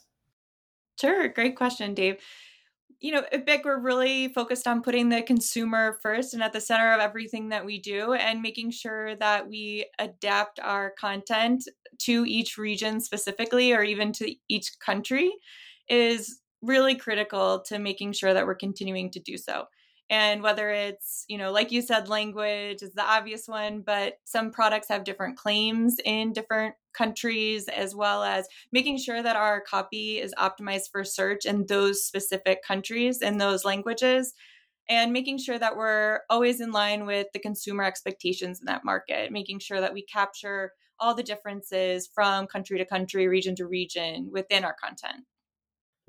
Sure, 1.01 1.29
great 1.29 1.57
question, 1.57 1.95
Dave. 1.95 2.17
You 3.01 3.13
know, 3.13 3.23
at 3.31 3.47
BIC, 3.47 3.65
we're 3.65 3.79
really 3.81 4.29
focused 4.29 4.67
on 4.67 4.83
putting 4.83 5.09
the 5.09 5.23
consumer 5.23 5.99
first 6.03 6.35
and 6.35 6.43
at 6.43 6.53
the 6.53 6.61
center 6.61 6.93
of 6.93 7.01
everything 7.01 7.51
that 7.51 7.65
we 7.65 7.79
do 7.79 8.15
and 8.15 8.43
making 8.43 8.73
sure 8.73 9.15
that 9.17 9.49
we 9.49 9.89
adapt 10.01 10.59
our 10.59 10.93
content 10.99 11.63
to 12.01 12.25
each 12.27 12.59
region 12.59 13.01
specifically 13.01 13.73
or 13.73 13.85
even 13.85 14.13
to 14.15 14.35
each 14.49 14.73
country 14.81 15.33
is 15.89 16.41
really 16.61 16.97
critical 16.97 17.63
to 17.67 17.79
making 17.79 18.13
sure 18.13 18.35
that 18.35 18.47
we're 18.47 18.55
continuing 18.57 19.11
to 19.13 19.21
do 19.21 19.37
so 19.37 19.67
and 20.11 20.43
whether 20.43 20.71
it's 20.71 21.25
you 21.29 21.37
know 21.37 21.53
like 21.53 21.71
you 21.71 21.83
said 21.83 22.09
language 22.09 22.83
is 22.83 22.93
the 22.95 23.05
obvious 23.05 23.47
one 23.47 23.81
but 23.81 24.19
some 24.25 24.51
products 24.51 24.89
have 24.89 25.05
different 25.05 25.37
claims 25.37 25.97
in 26.05 26.33
different 26.33 26.75
countries 26.95 27.69
as 27.69 27.95
well 27.95 28.23
as 28.23 28.49
making 28.73 28.99
sure 28.99 29.23
that 29.23 29.37
our 29.37 29.61
copy 29.61 30.19
is 30.19 30.35
optimized 30.39 30.91
for 30.91 31.05
search 31.05 31.45
in 31.45 31.67
those 31.67 32.05
specific 32.05 32.63
countries 32.65 33.21
and 33.23 33.41
those 33.41 33.65
languages 33.65 34.35
and 34.91 35.13
making 35.13 35.37
sure 35.39 35.59
that 35.59 35.77
we're 35.77 36.21
always 36.31 36.61
in 36.61 36.73
line 36.73 37.05
with 37.05 37.27
the 37.33 37.39
consumer 37.39 37.85
expectations 37.85 38.61
in 38.61 38.67
that 38.67 38.85
market 38.85 39.31
making 39.31 39.59
sure 39.59 39.81
that 39.81 39.95
we 39.95 40.03
capture 40.03 40.73
all 41.01 41.15
the 41.15 41.23
differences 41.23 42.09
from 42.13 42.47
country 42.47 42.79
to 42.79 42.85
country 42.85 43.29
region 43.29 43.55
to 43.55 43.67
region 43.67 44.29
within 44.33 44.65
our 44.65 44.75
content 44.83 45.25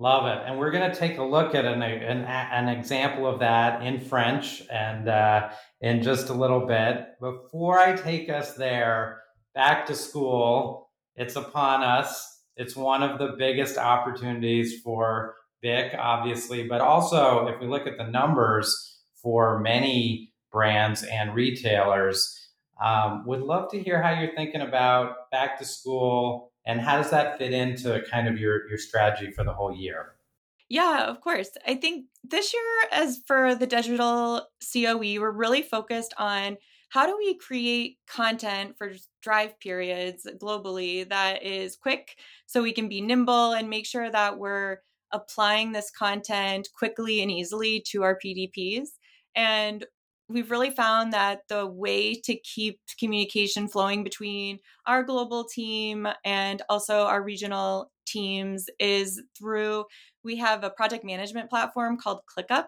Love 0.01 0.27
it. 0.27 0.41
And 0.45 0.57
we're 0.57 0.71
going 0.71 0.89
to 0.89 0.97
take 0.97 1.17
a 1.17 1.23
look 1.23 1.53
at 1.53 1.65
an, 1.65 1.81
an, 1.81 2.23
an, 2.23 2.69
example 2.69 3.27
of 3.27 3.39
that 3.39 3.83
in 3.83 3.99
French 3.99 4.63
and 4.71 5.09
uh, 5.09 5.49
in 5.81 6.01
just 6.01 6.29
a 6.29 6.33
little 6.33 6.65
bit. 6.65 7.19
Before 7.19 7.77
I 7.77 7.97
take 7.97 8.29
us 8.29 8.53
there, 8.53 9.21
back 9.53 9.85
to 9.87 9.93
school, 9.93 10.89
it's 11.17 11.35
upon 11.35 11.83
us. 11.83 12.43
It's 12.55 12.77
one 12.77 13.03
of 13.03 13.19
the 13.19 13.35
biggest 13.37 13.77
opportunities 13.77 14.79
for 14.81 15.35
BIC, 15.61 15.93
obviously, 15.99 16.65
but 16.65 16.79
also 16.79 17.47
if 17.47 17.59
we 17.59 17.67
look 17.67 17.85
at 17.85 17.97
the 17.97 18.07
numbers 18.07 19.01
for 19.21 19.59
many 19.59 20.31
brands 20.49 21.03
and 21.03 21.35
retailers, 21.35 22.49
um, 22.81 23.25
would 23.27 23.41
love 23.41 23.69
to 23.71 23.83
hear 23.83 24.01
how 24.01 24.17
you're 24.17 24.33
thinking 24.33 24.61
about 24.61 25.29
back 25.29 25.59
to 25.59 25.65
school 25.65 26.48
and 26.69 26.79
how 26.79 26.97
does 26.97 27.09
that 27.09 27.39
fit 27.39 27.51
into 27.51 28.01
kind 28.11 28.27
of 28.27 28.37
your 28.37 28.69
your 28.69 28.77
strategy 28.77 29.31
for 29.31 29.43
the 29.43 29.53
whole 29.53 29.75
year? 29.75 30.13
Yeah, 30.69 31.05
of 31.05 31.19
course. 31.19 31.49
I 31.65 31.73
think 31.73 32.05
this 32.23 32.53
year, 32.53 32.61
as 32.91 33.21
for 33.25 33.55
the 33.55 33.65
digital 33.65 34.47
COE, 34.71 35.19
we're 35.19 35.31
really 35.31 35.63
focused 35.63 36.13
on 36.19 36.57
how 36.89 37.07
do 37.07 37.17
we 37.17 37.35
create 37.39 37.97
content 38.07 38.75
for 38.77 38.91
drive 39.23 39.59
periods 39.59 40.27
globally 40.39 41.09
that 41.09 41.43
is 41.43 41.75
quick 41.75 42.15
so 42.45 42.61
we 42.61 42.71
can 42.71 42.87
be 42.87 43.01
nimble 43.01 43.53
and 43.53 43.67
make 43.67 43.87
sure 43.87 44.11
that 44.11 44.37
we're 44.37 44.77
applying 45.11 45.71
this 45.71 45.89
content 45.89 46.69
quickly 46.77 47.23
and 47.23 47.31
easily 47.31 47.83
to 47.87 48.03
our 48.03 48.17
PDPs. 48.23 48.89
And 49.35 49.85
we've 50.29 50.51
really 50.51 50.69
found 50.69 51.11
that 51.13 51.41
the 51.49 51.65
way 51.65 52.13
to 52.13 52.35
keep 52.35 52.79
communication 52.99 53.67
flowing 53.67 54.03
between 54.03 54.59
our 54.85 55.03
global 55.03 55.43
team 55.43 56.07
and 56.23 56.61
also 56.69 57.01
our 57.01 57.21
regional 57.21 57.91
teams 58.05 58.67
is 58.79 59.21
through 59.37 59.85
we 60.23 60.35
have 60.35 60.63
a 60.63 60.69
project 60.69 61.03
management 61.03 61.49
platform 61.49 61.97
called 61.97 62.21
ClickUp 62.25 62.65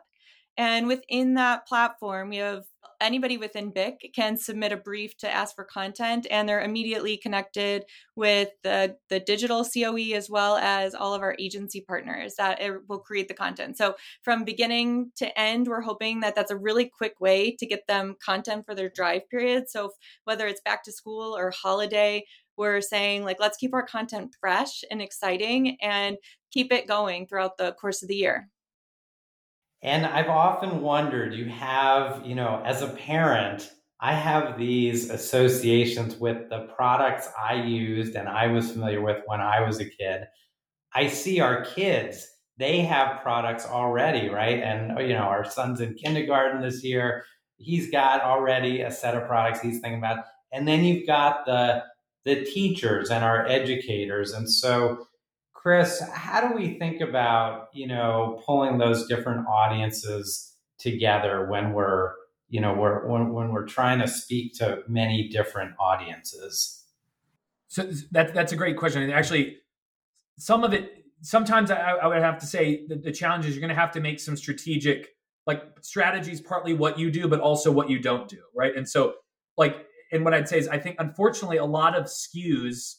and 0.58 0.88
within 0.88 1.36
that 1.36 1.67
platform, 1.67 2.29
we 2.29 2.38
have 2.38 2.63
anybody 3.01 3.38
within 3.38 3.72
BIC 3.72 4.12
can 4.15 4.38
submit 4.38 4.72
a 4.72 4.77
brief 4.77 5.17
to 5.17 5.29
ask 5.29 5.55
for 5.55 5.63
content, 5.63 6.27
and 6.29 6.48
they're 6.48 6.62
immediately 6.62 7.17
connected 7.17 7.84
with 8.15 8.50
the, 8.63 8.96
the 9.10 9.20
digital 9.20 9.65
COE 9.65 10.13
as 10.15 10.29
well 10.29 10.58
as 10.58 10.93
all 10.93 11.13
of 11.13 11.22
our 11.22 11.36
agency 11.39 11.81
partners 11.81 12.36
that 12.38 12.62
will 12.88 13.00
create 13.00 13.27
the 13.27 13.34
content. 13.34 13.77
So, 13.77 13.96
from 14.24 14.43
beginning 14.43 15.12
to 15.17 15.38
end, 15.39 15.67
we're 15.67 15.81
hoping 15.81 16.20
that 16.22 16.36
that's 16.36 16.51
a 16.51 16.58
really 16.58 16.86
quick 16.86 17.20
way 17.20 17.55
to 17.60 17.65
get 17.65 17.88
them 17.88 18.15
content 18.24 18.65
for 18.65 18.75
their 18.75 18.89
drive 18.89 19.27
period. 19.29 19.70
So, 19.70 19.91
whether 20.25 20.48
it's 20.48 20.62
back 20.62 20.84
to 20.84 20.91
school 20.91 21.36
or 21.36 21.51
holiday, 21.51 22.24
we're 22.58 22.81
saying, 22.81 23.24
like, 23.24 23.38
let's 23.39 23.58
keep 23.58 23.74
our 23.74 23.86
content 23.86 24.36
fresh 24.39 24.84
and 24.91 25.01
exciting 25.01 25.77
and 25.81 26.17
keep 26.51 26.72
it 26.72 26.88
going 26.88 27.25
throughout 27.25 27.58
the 27.58 27.74
course 27.74 28.03
of 28.03 28.10
the 28.10 28.15
year. 28.15 28.50
And 29.83 30.05
I've 30.05 30.29
often 30.29 30.81
wondered, 30.81 31.33
you 31.33 31.45
have, 31.45 32.25
you 32.25 32.35
know, 32.35 32.61
as 32.65 32.81
a 32.81 32.88
parent, 32.88 33.71
I 34.00 34.13
have 34.13 34.57
these 34.57 35.09
associations 35.09 36.15
with 36.15 36.50
the 36.50 36.67
products 36.75 37.29
I 37.39 37.55
used 37.55 38.15
and 38.15 38.27
I 38.27 38.47
was 38.47 38.71
familiar 38.71 39.01
with 39.01 39.23
when 39.25 39.41
I 39.41 39.61
was 39.61 39.79
a 39.79 39.85
kid. 39.85 40.23
I 40.93 41.07
see 41.07 41.39
our 41.39 41.63
kids, 41.63 42.27
they 42.57 42.81
have 42.81 43.21
products 43.21 43.65
already, 43.65 44.29
right? 44.29 44.61
And, 44.61 44.97
oh, 44.97 45.01
you 45.01 45.13
know, 45.13 45.21
our 45.21 45.45
son's 45.45 45.81
in 45.81 45.95
kindergarten 45.95 46.61
this 46.61 46.83
year. 46.83 47.25
He's 47.57 47.89
got 47.89 48.21
already 48.21 48.81
a 48.81 48.91
set 48.91 49.15
of 49.15 49.27
products 49.27 49.61
he's 49.61 49.79
thinking 49.79 50.00
about. 50.00 50.25
And 50.51 50.67
then 50.67 50.83
you've 50.83 51.07
got 51.07 51.45
the, 51.45 51.83
the 52.25 52.43
teachers 52.43 53.09
and 53.09 53.23
our 53.23 53.47
educators. 53.47 54.33
And 54.33 54.50
so 54.50 55.07
Chris, 55.61 56.01
how 56.11 56.47
do 56.47 56.55
we 56.55 56.79
think 56.79 57.01
about, 57.01 57.69
you 57.71 57.85
know, 57.85 58.41
pulling 58.47 58.79
those 58.79 59.07
different 59.07 59.45
audiences 59.47 60.55
together 60.79 61.45
when 61.51 61.71
we're, 61.73 62.13
you 62.49 62.59
know, 62.59 62.73
we're, 62.73 63.07
when, 63.07 63.31
when 63.31 63.49
we're 63.49 63.67
trying 63.67 63.99
to 63.99 64.07
speak 64.07 64.55
to 64.55 64.79
many 64.87 65.29
different 65.29 65.73
audiences? 65.79 66.83
So 67.67 67.83
that, 68.09 68.33
that's 68.33 68.51
a 68.51 68.55
great 68.55 68.75
question. 68.75 69.03
And 69.03 69.13
actually, 69.13 69.57
some 70.39 70.63
of 70.63 70.73
it, 70.73 71.05
sometimes 71.21 71.69
I, 71.69 71.75
I 71.75 72.07
would 72.07 72.17
have 72.17 72.39
to 72.39 72.47
say 72.47 72.87
that 72.87 73.03
the 73.03 73.11
challenge 73.11 73.45
is 73.45 73.53
you're 73.53 73.61
going 73.61 73.69
to 73.69 73.79
have 73.79 73.91
to 73.91 74.01
make 74.01 74.19
some 74.19 74.35
strategic, 74.35 75.09
like 75.45 75.61
strategies, 75.81 76.41
partly 76.41 76.73
what 76.73 76.97
you 76.97 77.11
do, 77.11 77.27
but 77.27 77.39
also 77.39 77.71
what 77.71 77.87
you 77.87 77.99
don't 77.99 78.27
do. 78.27 78.41
Right. 78.55 78.75
And 78.75 78.89
so, 78.89 79.13
like, 79.57 79.85
and 80.11 80.25
what 80.25 80.33
I'd 80.33 80.49
say 80.49 80.57
is, 80.57 80.67
I 80.67 80.79
think 80.79 80.95
unfortunately, 80.97 81.57
a 81.57 81.65
lot 81.65 81.95
of 81.95 82.05
SKUs 82.05 82.95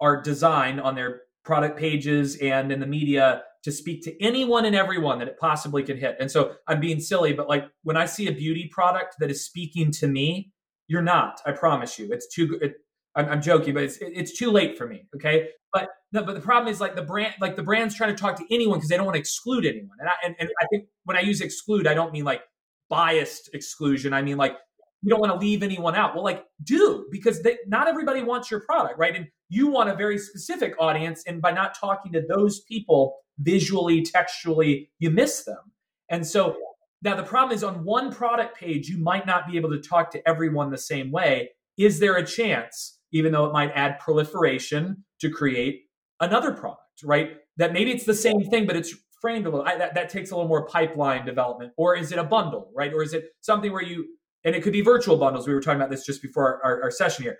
are 0.00 0.20
designed 0.20 0.80
on 0.80 0.96
their 0.96 1.22
product 1.44 1.78
pages 1.78 2.36
and 2.36 2.70
in 2.70 2.80
the 2.80 2.86
media 2.86 3.42
to 3.62 3.72
speak 3.72 4.02
to 4.04 4.22
anyone 4.22 4.64
and 4.64 4.74
everyone 4.74 5.18
that 5.18 5.28
it 5.28 5.38
possibly 5.38 5.82
can 5.82 5.98
hit. 5.98 6.16
And 6.18 6.30
so 6.30 6.54
I'm 6.66 6.80
being 6.80 7.00
silly, 7.00 7.32
but 7.32 7.48
like 7.48 7.66
when 7.82 7.96
I 7.96 8.06
see 8.06 8.28
a 8.28 8.32
beauty 8.32 8.70
product 8.72 9.16
that 9.20 9.30
is 9.30 9.44
speaking 9.44 9.90
to 9.92 10.08
me, 10.08 10.52
you're 10.88 11.02
not. 11.02 11.40
I 11.46 11.52
promise 11.52 11.98
you, 11.98 12.08
it's 12.10 12.26
too. 12.28 12.58
It, 12.60 12.74
I'm, 13.14 13.28
I'm, 13.28 13.42
joking, 13.42 13.74
but 13.74 13.84
it's 13.84 13.98
it's 14.00 14.36
too 14.36 14.50
late 14.50 14.78
for 14.78 14.86
me. 14.86 15.06
Okay, 15.14 15.48
but 15.72 15.88
no, 16.12 16.22
but 16.22 16.34
the 16.34 16.40
problem 16.40 16.72
is 16.72 16.80
like 16.80 16.96
the 16.96 17.02
brand, 17.02 17.34
like 17.40 17.56
the 17.56 17.62
brand's 17.62 17.94
trying 17.94 18.14
to 18.14 18.20
talk 18.20 18.36
to 18.36 18.44
anyone 18.50 18.78
because 18.78 18.88
they 18.88 18.96
don't 18.96 19.06
want 19.06 19.14
to 19.14 19.20
exclude 19.20 19.66
anyone. 19.66 19.96
And 20.00 20.08
I 20.08 20.12
and, 20.24 20.34
and 20.38 20.48
I 20.60 20.66
think 20.66 20.86
when 21.04 21.16
I 21.16 21.20
use 21.20 21.40
exclude, 21.40 21.86
I 21.86 21.94
don't 21.94 22.12
mean 22.12 22.24
like 22.24 22.42
biased 22.88 23.50
exclusion. 23.54 24.12
I 24.12 24.22
mean 24.22 24.36
like 24.36 24.56
you 25.02 25.10
don't 25.10 25.20
want 25.20 25.32
to 25.32 25.38
leave 25.38 25.62
anyone 25.62 25.94
out. 25.94 26.14
Well, 26.14 26.24
like 26.24 26.44
do 26.62 27.06
because 27.10 27.42
they, 27.42 27.58
not 27.66 27.88
everybody 27.88 28.22
wants 28.22 28.50
your 28.50 28.60
product, 28.60 28.98
right? 28.98 29.16
And 29.16 29.26
you 29.48 29.68
want 29.68 29.88
a 29.88 29.94
very 29.94 30.18
specific 30.18 30.74
audience, 30.78 31.22
and 31.26 31.40
by 31.40 31.50
not 31.50 31.74
talking 31.78 32.12
to 32.12 32.22
those 32.28 32.60
people 32.60 33.16
visually, 33.38 34.02
textually, 34.02 34.90
you 34.98 35.10
miss 35.10 35.44
them. 35.44 35.72
And 36.10 36.26
so 36.26 36.56
now 37.02 37.16
the 37.16 37.22
problem 37.22 37.56
is 37.56 37.64
on 37.64 37.84
one 37.84 38.12
product 38.12 38.58
page, 38.58 38.88
you 38.88 38.98
might 38.98 39.26
not 39.26 39.46
be 39.46 39.56
able 39.56 39.70
to 39.70 39.80
talk 39.80 40.10
to 40.12 40.28
everyone 40.28 40.70
the 40.70 40.78
same 40.78 41.10
way. 41.10 41.50
Is 41.78 41.98
there 41.98 42.16
a 42.16 42.26
chance, 42.26 42.98
even 43.12 43.32
though 43.32 43.46
it 43.46 43.52
might 43.52 43.72
add 43.74 43.98
proliferation, 43.98 45.04
to 45.20 45.30
create 45.30 45.82
another 46.20 46.52
product, 46.52 47.02
right? 47.04 47.36
That 47.56 47.72
maybe 47.72 47.90
it's 47.90 48.04
the 48.04 48.14
same 48.14 48.42
thing, 48.50 48.66
but 48.66 48.76
it's 48.76 48.94
framed 49.20 49.46
a 49.46 49.50
little. 49.50 49.66
I, 49.66 49.76
that, 49.76 49.94
that 49.94 50.10
takes 50.10 50.30
a 50.30 50.34
little 50.34 50.48
more 50.48 50.66
pipeline 50.66 51.24
development, 51.24 51.72
or 51.76 51.96
is 51.96 52.12
it 52.12 52.18
a 52.18 52.24
bundle, 52.24 52.70
right? 52.74 52.92
Or 52.92 53.02
is 53.02 53.14
it 53.14 53.30
something 53.40 53.72
where 53.72 53.82
you 53.82 54.06
and 54.44 54.54
it 54.54 54.62
could 54.62 54.72
be 54.72 54.80
virtual 54.80 55.16
bundles. 55.16 55.46
We 55.46 55.54
were 55.54 55.60
talking 55.60 55.80
about 55.80 55.90
this 55.90 56.04
just 56.04 56.22
before 56.22 56.44
our, 56.44 56.62
our, 56.62 56.82
our, 56.84 56.90
session 56.90 57.24
here. 57.24 57.38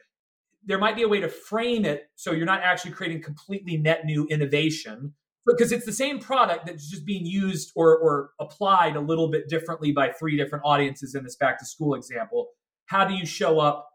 There 0.64 0.78
might 0.78 0.96
be 0.96 1.02
a 1.02 1.08
way 1.08 1.20
to 1.20 1.28
frame 1.28 1.84
it 1.84 2.10
so 2.16 2.32
you're 2.32 2.46
not 2.46 2.62
actually 2.62 2.90
creating 2.92 3.22
completely 3.22 3.76
net 3.76 4.04
new 4.04 4.26
innovation, 4.26 5.14
because 5.46 5.72
it's 5.72 5.86
the 5.86 5.92
same 5.92 6.18
product 6.18 6.66
that's 6.66 6.88
just 6.88 7.04
being 7.04 7.24
used 7.24 7.72
or, 7.74 7.96
or 7.98 8.30
applied 8.40 8.96
a 8.96 9.00
little 9.00 9.30
bit 9.30 9.48
differently 9.48 9.92
by 9.92 10.10
three 10.10 10.36
different 10.36 10.64
audiences 10.64 11.14
in 11.14 11.24
this 11.24 11.36
back 11.36 11.58
to 11.58 11.64
school 11.64 11.94
example. 11.94 12.48
How 12.86 13.04
do 13.04 13.14
you 13.14 13.24
show 13.24 13.58
up 13.58 13.88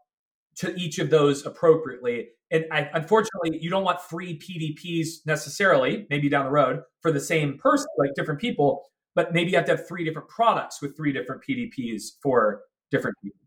to 0.56 0.74
each 0.74 0.98
of 0.98 1.10
those 1.10 1.46
appropriately? 1.46 2.28
And 2.50 2.64
I, 2.72 2.88
unfortunately, 2.94 3.58
you 3.60 3.70
don't 3.70 3.84
want 3.84 4.00
three 4.00 4.38
PDPs 4.38 5.26
necessarily, 5.26 6.06
maybe 6.10 6.28
down 6.28 6.44
the 6.44 6.50
road 6.50 6.82
for 7.00 7.12
the 7.12 7.20
same 7.20 7.58
person, 7.58 7.86
like 7.98 8.10
different 8.14 8.40
people, 8.40 8.84
but 9.14 9.32
maybe 9.32 9.50
you 9.50 9.56
have 9.56 9.66
to 9.66 9.76
have 9.76 9.88
three 9.88 10.04
different 10.04 10.28
products 10.28 10.80
with 10.80 10.96
three 10.96 11.12
different 11.12 11.42
PDPs 11.48 12.02
for 12.22 12.62
different 12.90 13.16
people. 13.22 13.40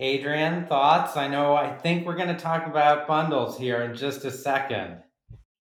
Adrienne, 0.00 0.66
thoughts? 0.66 1.16
I 1.16 1.28
know, 1.28 1.54
I 1.54 1.76
think 1.76 2.06
we're 2.06 2.16
going 2.16 2.34
to 2.34 2.42
talk 2.42 2.66
about 2.66 3.06
bundles 3.06 3.58
here 3.58 3.82
in 3.82 3.94
just 3.94 4.24
a 4.24 4.30
second. 4.30 5.02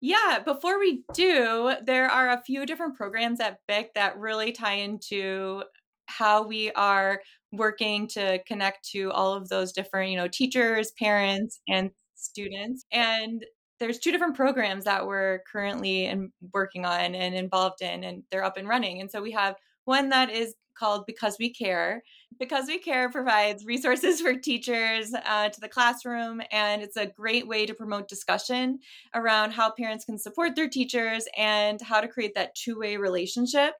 Yeah, 0.01 0.39
before 0.43 0.79
we 0.79 1.03
do, 1.13 1.73
there 1.85 2.07
are 2.07 2.31
a 2.31 2.41
few 2.41 2.65
different 2.65 2.95
programs 2.95 3.39
at 3.39 3.59
BIC 3.67 3.93
that 3.95 4.17
really 4.19 4.51
tie 4.51 4.73
into 4.73 5.63
how 6.07 6.45
we 6.45 6.71
are 6.73 7.21
working 7.51 8.07
to 8.09 8.39
connect 8.45 8.89
to 8.91 9.11
all 9.11 9.33
of 9.33 9.49
those 9.49 9.71
different, 9.71 10.11
you 10.11 10.17
know, 10.17 10.27
teachers, 10.27 10.91
parents, 10.99 11.61
and 11.67 11.91
students. 12.15 12.85
And 12.91 13.45
there's 13.79 13.99
two 13.99 14.11
different 14.11 14.35
programs 14.35 14.85
that 14.85 15.05
we're 15.05 15.39
currently 15.51 16.05
in, 16.05 16.31
working 16.53 16.85
on 16.85 17.15
and 17.15 17.35
involved 17.35 17.81
in, 17.81 18.03
and 18.03 18.23
they're 18.31 18.43
up 18.43 18.57
and 18.57 18.67
running. 18.67 19.01
And 19.01 19.09
so 19.09 19.21
we 19.21 19.31
have 19.31 19.55
one 19.85 20.09
that 20.09 20.29
is 20.29 20.55
called 20.77 21.05
Because 21.07 21.37
We 21.39 21.53
Care. 21.53 22.03
Because 22.39 22.67
We 22.67 22.77
Care 22.77 23.09
provides 23.09 23.65
resources 23.65 24.21
for 24.21 24.35
teachers 24.35 25.13
uh, 25.25 25.49
to 25.49 25.59
the 25.59 25.67
classroom, 25.67 26.41
and 26.51 26.81
it's 26.81 26.97
a 26.97 27.07
great 27.07 27.47
way 27.47 27.65
to 27.65 27.73
promote 27.73 28.07
discussion 28.07 28.79
around 29.15 29.51
how 29.51 29.71
parents 29.71 30.05
can 30.05 30.19
support 30.19 30.55
their 30.55 30.69
teachers 30.69 31.25
and 31.35 31.81
how 31.81 31.99
to 31.99 32.07
create 32.07 32.35
that 32.35 32.53
two 32.55 32.79
way 32.79 32.97
relationship. 32.97 33.73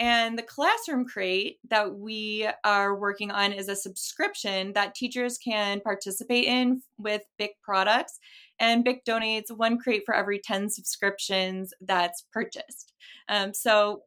And 0.00 0.38
the 0.38 0.44
Classroom 0.44 1.06
Crate 1.06 1.58
that 1.70 1.92
we 1.92 2.48
are 2.64 2.96
working 2.96 3.32
on 3.32 3.52
is 3.52 3.68
a 3.68 3.74
subscription 3.74 4.72
that 4.74 4.94
teachers 4.94 5.38
can 5.38 5.80
participate 5.80 6.44
in 6.44 6.82
with 6.98 7.22
BIC 7.36 7.52
products. 7.62 8.20
And 8.60 8.84
BIC 8.84 9.04
donates 9.04 9.50
one 9.50 9.78
crate 9.78 10.02
for 10.06 10.14
every 10.14 10.38
10 10.38 10.70
subscriptions 10.70 11.72
that's 11.80 12.24
purchased. 12.32 12.92
Um, 13.28 13.52
so 13.52 14.02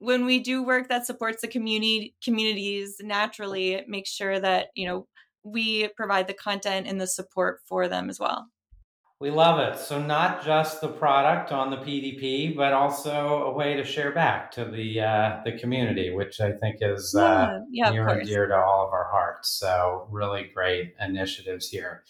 when 0.00 0.24
we 0.24 0.40
do 0.40 0.62
work 0.62 0.88
that 0.88 1.06
supports 1.06 1.42
the 1.42 1.48
community 1.48 2.14
communities 2.24 2.96
naturally 3.00 3.84
make 3.86 4.06
sure 4.06 4.40
that 4.40 4.68
you 4.74 4.86
know 4.86 5.06
we 5.44 5.88
provide 5.96 6.26
the 6.26 6.34
content 6.34 6.86
and 6.86 7.00
the 7.00 7.06
support 7.06 7.60
for 7.66 7.88
them 7.88 8.10
as 8.10 8.20
well. 8.20 8.48
We 9.20 9.30
love 9.30 9.58
it. 9.58 9.78
So 9.78 10.00
not 10.00 10.44
just 10.44 10.80
the 10.80 10.88
product 10.88 11.52
on 11.52 11.70
the 11.70 11.76
pdp 11.76 12.56
but 12.56 12.72
also 12.72 13.44
a 13.44 13.52
way 13.52 13.76
to 13.76 13.84
share 13.84 14.12
back 14.12 14.50
to 14.52 14.64
the 14.64 15.00
uh, 15.00 15.40
the 15.44 15.52
community 15.58 16.10
which 16.10 16.40
i 16.40 16.52
think 16.52 16.76
is 16.80 17.14
uh, 17.14 17.60
yeah, 17.70 17.86
yeah, 17.86 17.90
near 17.90 18.08
and 18.08 18.26
dear 18.26 18.46
to 18.46 18.56
all 18.56 18.86
of 18.86 18.92
our 18.92 19.08
hearts. 19.10 19.50
So 19.50 20.08
really 20.10 20.50
great 20.54 20.94
initiatives 20.98 21.68
here. 21.68 22.04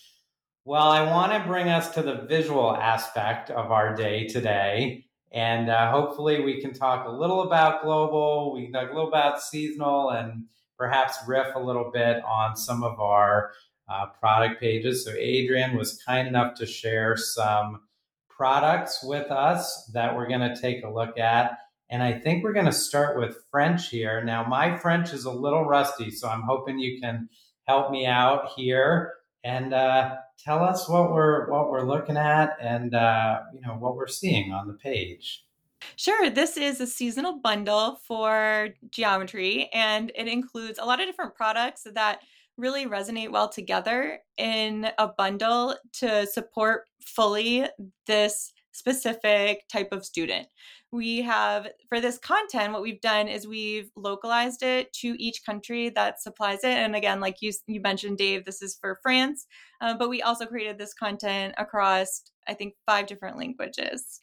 Well 0.64 0.88
i 0.88 1.02
want 1.02 1.32
to 1.32 1.48
bring 1.48 1.68
us 1.68 1.92
to 1.94 2.02
the 2.02 2.26
visual 2.28 2.76
aspect 2.76 3.50
of 3.50 3.72
our 3.72 3.96
day 3.96 4.28
today 4.28 5.06
and 5.32 5.70
uh, 5.70 5.90
hopefully, 5.90 6.40
we 6.40 6.60
can 6.60 6.72
talk 6.72 7.06
a 7.06 7.10
little 7.10 7.42
about 7.42 7.82
global, 7.82 8.52
we 8.52 8.64
can 8.64 8.72
talk 8.72 8.90
a 8.90 8.94
little 8.94 9.08
about 9.08 9.40
seasonal, 9.40 10.10
and 10.10 10.44
perhaps 10.76 11.18
riff 11.26 11.54
a 11.54 11.60
little 11.60 11.90
bit 11.92 12.22
on 12.24 12.56
some 12.56 12.82
of 12.82 12.98
our 13.00 13.52
uh, 13.88 14.06
product 14.18 14.60
pages. 14.60 15.04
So, 15.04 15.12
Adrienne 15.12 15.76
was 15.76 16.02
kind 16.04 16.26
enough 16.26 16.54
to 16.56 16.66
share 16.66 17.16
some 17.16 17.82
products 18.28 19.04
with 19.04 19.30
us 19.30 19.90
that 19.92 20.16
we're 20.16 20.26
going 20.26 20.40
to 20.40 20.60
take 20.60 20.82
a 20.82 20.90
look 20.90 21.18
at. 21.18 21.58
And 21.90 22.02
I 22.02 22.12
think 22.12 22.42
we're 22.42 22.52
going 22.52 22.66
to 22.66 22.72
start 22.72 23.18
with 23.18 23.44
French 23.50 23.88
here. 23.88 24.24
Now, 24.24 24.44
my 24.44 24.76
French 24.78 25.12
is 25.12 25.26
a 25.26 25.30
little 25.30 25.64
rusty, 25.64 26.10
so 26.10 26.28
I'm 26.28 26.42
hoping 26.42 26.78
you 26.78 27.00
can 27.00 27.28
help 27.66 27.90
me 27.90 28.06
out 28.06 28.50
here. 28.56 29.14
And 29.44 29.74
uh, 29.74 30.16
tell 30.44 30.62
us 30.62 30.88
what 30.88 31.12
we're 31.12 31.50
what 31.50 31.70
we're 31.70 31.86
looking 31.86 32.16
at 32.16 32.56
and 32.60 32.94
uh, 32.94 33.40
you 33.54 33.60
know 33.60 33.74
what 33.74 33.96
we're 33.96 34.06
seeing 34.06 34.52
on 34.52 34.68
the 34.68 34.74
page. 34.74 35.44
Sure. 35.96 36.28
This 36.28 36.56
is 36.56 36.80
a 36.80 36.86
seasonal 36.86 37.38
bundle 37.38 38.00
for 38.06 38.68
geometry, 38.90 39.70
and 39.72 40.12
it 40.14 40.28
includes 40.28 40.78
a 40.78 40.84
lot 40.84 41.00
of 41.00 41.06
different 41.06 41.34
products 41.34 41.86
that 41.94 42.20
really 42.56 42.86
resonate 42.86 43.32
well 43.32 43.48
together 43.48 44.18
in 44.36 44.88
a 44.98 45.08
bundle 45.08 45.74
to 45.94 46.26
support 46.26 46.84
fully 47.00 47.66
this 48.06 48.52
specific 48.72 49.68
type 49.68 49.92
of 49.92 50.04
student. 50.04 50.46
We 50.92 51.22
have 51.22 51.68
for 51.88 52.00
this 52.00 52.18
content 52.18 52.72
what 52.72 52.82
we've 52.82 53.00
done 53.00 53.28
is 53.28 53.46
we've 53.46 53.90
localized 53.96 54.62
it 54.62 54.92
to 54.94 55.14
each 55.22 55.44
country 55.44 55.90
that 55.90 56.20
supplies 56.20 56.64
it. 56.64 56.76
And 56.76 56.96
again 56.96 57.20
like 57.20 57.36
you 57.40 57.52
you 57.66 57.80
mentioned 57.80 58.18
dave 58.18 58.44
this 58.44 58.62
is 58.62 58.76
for 58.80 58.98
france 59.02 59.46
uh, 59.80 59.94
but 59.96 60.10
we 60.10 60.22
also 60.22 60.46
created 60.46 60.78
this 60.78 60.94
content 60.94 61.54
across 61.58 62.22
i 62.48 62.54
think 62.54 62.74
five 62.86 63.06
different 63.06 63.38
languages. 63.38 64.22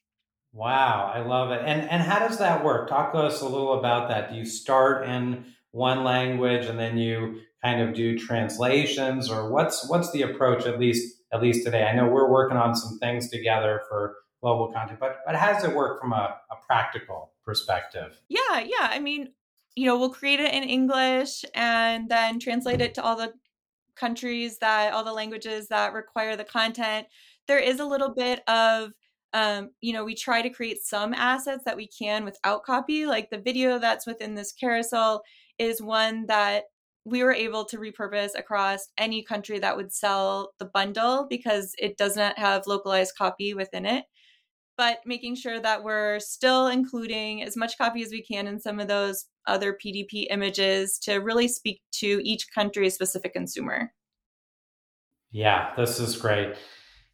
Wow 0.54 1.12
i 1.14 1.20
love 1.20 1.52
it. 1.52 1.62
And 1.66 1.90
and 1.90 2.02
how 2.02 2.20
does 2.20 2.40
that 2.40 2.64
work? 2.64 2.90
Talk 2.90 3.14
to 3.14 3.20
us 3.20 3.42
a 3.42 3.48
little 3.48 3.80
about 3.80 4.10
that. 4.10 4.32
Do 4.32 4.38
you 4.38 4.46
start 4.46 5.08
in 5.08 5.46
one 5.72 6.04
language 6.04 6.66
and 6.66 6.80
then 6.80 6.98
you 6.98 7.42
kind 7.64 7.82
of 7.82 7.94
do 7.96 8.18
translations 8.18 9.30
or 9.30 9.52
what's 9.52 9.88
what's 9.90 10.12
the 10.12 10.22
approach 10.22 10.66
at 10.66 10.80
least 10.80 11.16
at 11.34 11.42
least 11.42 11.66
today? 11.66 11.84
I 11.84 11.96
know 11.96 12.08
we're 12.08 12.32
working 12.32 12.58
on 12.58 12.76
some 12.76 12.98
things 13.00 13.30
together 13.30 13.82
for 13.90 14.16
global 14.42 14.72
content, 14.72 15.00
but 15.00 15.20
but 15.26 15.36
how 15.36 15.52
does 15.54 15.64
it 15.64 15.74
work 15.74 16.02
from 16.02 16.14
a, 16.14 16.38
a 16.52 16.56
practical 16.66 17.32
perspective? 17.46 18.20
Yeah, 18.30 18.60
yeah. 18.60 18.90
I 18.90 19.00
mean, 19.00 19.30
you 19.76 19.86
know, 19.86 19.98
we'll 19.98 20.10
create 20.10 20.40
it 20.40 20.54
in 20.54 20.64
English 20.64 21.44
and 21.54 22.10
then 22.10 22.40
translate 22.40 22.82
it 22.82 22.94
to 22.96 23.04
all 23.04 23.16
the 23.16 23.34
countries 23.96 24.60
that 24.60 24.94
all 24.94 25.04
the 25.04 25.14
languages 25.14 25.68
that 25.70 25.94
require 25.94 26.36
the 26.36 26.44
content. 26.44 27.08
There 27.48 27.60
is 27.60 27.80
a 27.80 27.86
little 27.86 28.14
bit 28.14 28.48
of 28.48 28.92
um, 29.34 29.72
you 29.82 29.94
know, 29.94 30.06
we 30.06 30.16
try 30.16 30.42
to 30.42 30.50
create 30.50 30.82
some 30.84 31.14
assets 31.14 31.64
that 31.66 31.76
we 31.76 31.88
can 31.88 32.24
without 32.24 32.64
copy. 32.64 33.06
Like 33.06 33.30
the 33.30 33.38
video 33.38 33.78
that's 33.78 34.08
within 34.08 34.36
this 34.36 34.54
carousel 34.54 35.22
is 35.60 35.82
one 35.82 36.26
that 36.28 36.64
we 37.06 37.24
were 37.24 37.34
able 37.34 37.66
to 37.66 37.78
repurpose 37.78 38.32
across 38.38 38.88
any 38.98 39.24
country 39.24 39.60
that 39.60 39.76
would 39.78 39.94
sell 39.94 40.54
the 40.60 40.66
bundle 40.66 41.28
because 41.30 41.74
it 41.78 41.98
does 41.98 42.16
not 42.16 42.38
have 42.38 42.68
localized 42.68 43.16
copy 43.18 43.54
within 43.54 43.86
it 43.86 44.06
but 44.78 45.00
making 45.06 45.36
sure 45.36 45.60
that 45.60 45.84
we're 45.84 46.20
still 46.20 46.68
including 46.68 47.44
as 47.44 47.58
much 47.58 47.78
copy 47.78 48.04
as 48.04 48.12
we 48.12 48.22
can 48.22 48.48
in 48.48 48.60
some 48.60 48.80
of 48.80 48.88
those 48.88 49.26
other 49.48 49.74
PDP 49.74 50.28
images 50.30 51.00
to 51.00 51.16
really 51.16 51.48
speak 51.48 51.82
to 51.94 52.22
each 52.24 52.48
country's 52.54 52.94
specific 52.94 53.34
consumer. 53.34 53.92
Yeah, 55.32 55.74
this 55.76 56.00
is 56.00 56.16
great. 56.16 56.56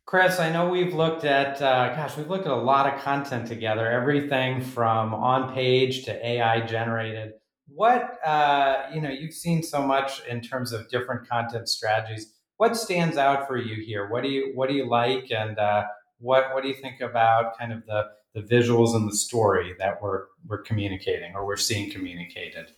Chris, 0.06 0.39
I 0.39 0.52
know 0.52 0.69
we've 0.69 0.93
looked 0.93 1.23
at, 1.23 1.62
uh, 1.62 1.95
gosh, 1.95 2.17
we've 2.17 2.30
looked 2.30 2.45
at 2.45 2.52
a 2.52 2.56
lot 2.56 2.93
of 2.93 3.02
content 3.02 3.47
together, 3.47 3.89
everything 3.89 4.62
from 4.62 5.13
on 5.13 5.54
page 5.54 6.04
to 6.06 6.28
AI 6.28 6.65
generated. 6.65 7.34
What, 7.67 8.19
uh, 8.26 8.88
you 8.93 9.02
know, 9.02 9.10
you've 9.10 9.34
seen 9.34 9.63
so 9.63 9.82
much 9.82 10.21
in 10.28 10.41
terms 10.41 10.73
of 10.73 10.89
different 10.89 11.28
content 11.28 11.69
strategies. 11.69 12.34
What 12.58 12.76
stands 12.76 13.17
out 13.17 13.47
for 13.47 13.58
you 13.58 13.84
here? 13.84 14.10
What 14.10 14.23
do 14.23 14.30
you, 14.30 14.52
what 14.54 14.69
do 14.69 14.76
you 14.76 14.88
like? 14.88 15.32
And, 15.32 15.58
uh, 15.58 15.84
what 16.23 16.53
what 16.53 16.63
do 16.63 16.69
you 16.69 16.75
think 16.75 17.01
about 17.01 17.57
kind 17.57 17.73
of 17.73 17.86
the 17.86 18.05
the 18.33 18.41
visuals 18.41 18.95
and 18.95 19.07
the 19.07 19.15
story 19.15 19.75
that 19.77 20.01
we're 20.01 20.25
we're 20.47 20.62
communicating 20.62 21.33
or 21.36 21.45
we're 21.45 21.57
seeing 21.57 21.91
communicated? 21.91 22.71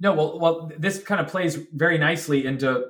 No, 0.00 0.12
well, 0.12 0.38
well, 0.40 0.72
this 0.76 1.02
kind 1.02 1.20
of 1.20 1.28
plays 1.28 1.56
very 1.72 1.96
nicely 1.98 2.44
into 2.44 2.86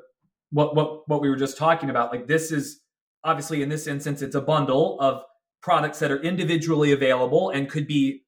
what 0.50 0.74
what 0.74 1.08
what 1.08 1.20
we 1.20 1.28
were 1.28 1.36
just 1.36 1.58
talking 1.58 1.90
about. 1.90 2.10
Like 2.10 2.26
this 2.26 2.50
is 2.50 2.80
obviously 3.22 3.62
in 3.62 3.68
this 3.68 3.86
instance, 3.86 4.22
it's 4.22 4.34
a 4.34 4.40
bundle 4.40 4.98
of 5.00 5.22
products 5.60 5.98
that 5.98 6.10
are 6.10 6.22
individually 6.22 6.92
available 6.92 7.50
and 7.50 7.68
could 7.68 7.86
be 7.86 8.22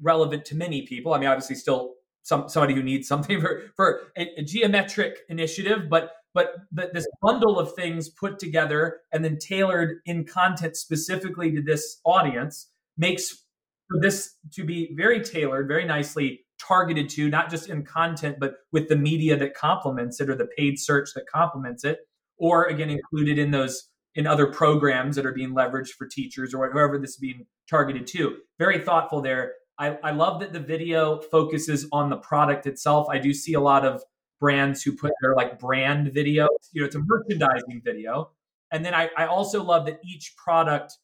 relevant 0.00 0.44
to 0.46 0.56
many 0.56 0.82
people. 0.86 1.14
I 1.14 1.18
mean, 1.18 1.28
obviously, 1.28 1.56
still 1.56 1.94
some 2.22 2.48
somebody 2.48 2.74
who 2.74 2.82
needs 2.82 3.06
something 3.06 3.40
for 3.42 3.62
for 3.76 4.00
a, 4.16 4.40
a 4.40 4.42
geometric 4.42 5.18
initiative, 5.28 5.88
but 5.90 6.12
but 6.34 6.54
this 6.72 7.06
bundle 7.22 7.58
of 7.58 7.74
things 7.74 8.08
put 8.08 8.38
together 8.38 9.00
and 9.12 9.24
then 9.24 9.38
tailored 9.38 9.98
in 10.06 10.24
content 10.24 10.76
specifically 10.76 11.52
to 11.52 11.62
this 11.62 12.00
audience 12.04 12.70
makes 12.96 13.44
for 13.88 14.00
this 14.00 14.34
to 14.52 14.64
be 14.64 14.94
very 14.96 15.22
tailored 15.22 15.68
very 15.68 15.84
nicely 15.84 16.40
targeted 16.60 17.08
to 17.08 17.28
not 17.28 17.50
just 17.50 17.68
in 17.68 17.84
content 17.84 18.36
but 18.40 18.54
with 18.72 18.88
the 18.88 18.96
media 18.96 19.36
that 19.36 19.54
complements 19.54 20.20
it 20.20 20.28
or 20.28 20.34
the 20.34 20.48
paid 20.56 20.78
search 20.78 21.10
that 21.14 21.26
complements 21.26 21.84
it 21.84 21.98
or 22.38 22.64
again 22.64 22.90
included 22.90 23.38
in 23.38 23.50
those 23.50 23.90
in 24.14 24.26
other 24.26 24.46
programs 24.46 25.16
that 25.16 25.26
are 25.26 25.32
being 25.32 25.54
leveraged 25.54 25.90
for 25.90 26.06
teachers 26.06 26.54
or 26.54 26.70
whoever 26.70 26.98
this 26.98 27.10
is 27.10 27.16
being 27.16 27.46
targeted 27.68 28.06
to. 28.06 28.36
Very 28.58 28.78
thoughtful 28.78 29.20
there. 29.20 29.52
I, 29.78 29.98
I 30.04 30.10
love 30.12 30.40
that 30.40 30.52
the 30.52 30.60
video 30.60 31.20
focuses 31.20 31.88
on 31.90 32.10
the 32.10 32.16
product 32.16 32.66
itself. 32.66 33.08
I 33.10 33.18
do 33.18 33.34
see 33.34 33.54
a 33.54 33.60
lot 33.60 33.84
of 33.84 34.02
brands 34.40 34.82
who 34.82 34.96
put 34.96 35.12
their 35.22 35.34
like 35.34 35.58
brand 35.58 36.12
video. 36.12 36.48
You 36.72 36.82
know, 36.82 36.86
it's 36.86 36.96
a 36.96 37.02
merchandising 37.04 37.82
video. 37.84 38.30
And 38.70 38.84
then 38.84 38.94
I, 38.94 39.10
I 39.16 39.26
also 39.26 39.62
love 39.62 39.86
that 39.86 40.00
each 40.04 40.34
product 40.36 40.94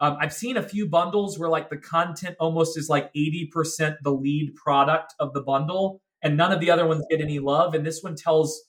Um, 0.00 0.16
I've 0.20 0.32
seen 0.32 0.56
a 0.56 0.62
few 0.62 0.88
bundles 0.88 1.38
where 1.38 1.48
like 1.48 1.70
the 1.70 1.76
content 1.76 2.36
almost 2.40 2.76
is 2.76 2.88
like 2.88 3.12
80% 3.14 3.96
the 4.02 4.10
lead 4.12 4.54
product 4.56 5.14
of 5.20 5.32
the 5.32 5.40
bundle, 5.42 6.02
and 6.22 6.36
none 6.36 6.52
of 6.52 6.60
the 6.60 6.72
other 6.72 6.86
ones 6.86 7.04
get 7.08 7.20
any 7.20 7.38
love. 7.38 7.74
And 7.74 7.86
this 7.86 8.02
one 8.02 8.16
tells 8.16 8.62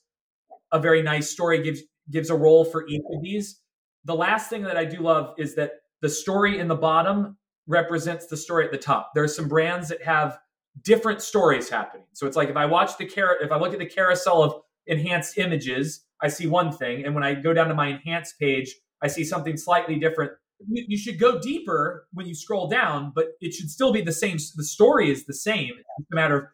a 0.72 0.80
very 0.80 1.02
nice 1.02 1.30
story, 1.32 1.64
gives 1.64 1.82
gives 2.12 2.30
a 2.30 2.36
role 2.36 2.66
for 2.66 2.88
each 2.88 3.02
of 3.16 3.24
these. 3.24 3.60
The 4.06 4.16
last 4.16 4.50
thing 4.50 4.64
that 4.64 4.78
I 4.78 4.86
do 4.86 5.00
love 5.02 5.34
is 5.40 5.56
that 5.56 5.72
the 6.02 6.10
story 6.10 6.60
in 6.60 6.68
the 6.68 6.76
bottom 6.76 7.38
represents 7.68 8.28
the 8.28 8.38
story 8.38 8.66
at 8.66 8.72
the 8.72 8.78
top. 8.78 9.12
There 9.16 9.24
are 9.24 9.28
some 9.30 9.48
brands 9.48 9.90
that 9.90 10.04
have 10.04 10.38
different 10.82 11.22
stories 11.22 11.70
happening. 11.70 12.06
So 12.14 12.28
it's 12.28 12.36
like 12.36 12.50
if 12.50 12.58
I 12.58 12.66
watch 12.66 12.98
the 12.98 13.08
car, 13.08 13.38
if 13.42 13.52
I 13.52 13.58
look 13.58 13.74
at 13.74 13.80
the 13.80 13.86
carousel 13.86 14.44
of 14.44 14.56
enhanced 14.88 15.38
images, 15.38 16.06
I 16.22 16.28
see 16.28 16.48
one 16.48 16.72
thing, 16.72 17.06
and 17.06 17.14
when 17.14 17.24
I 17.24 17.34
go 17.34 17.54
down 17.54 17.68
to 17.68 17.76
my 17.76 17.88
enhanced 17.88 18.40
page, 18.40 18.74
I 19.02 19.08
see 19.08 19.24
something 19.24 19.58
slightly 19.58 20.00
different. 20.00 20.32
You, 20.66 20.98
should 20.98 21.20
go 21.20 21.40
deeper 21.40 22.08
when 22.14 22.26
you 22.26 22.34
scroll 22.34 22.70
down, 22.70 23.12
but 23.14 23.34
it 23.42 23.54
should 23.54 23.70
still 23.70 23.92
be 23.92 24.02
the 24.02 24.14
same. 24.14 24.38
The 24.56 24.64
story 24.64 25.12
is 25.12 25.26
the 25.26 25.34
same. 25.34 25.72
It's 26.00 26.08
a 26.12 26.16
matter 26.16 26.38
of 26.38 26.46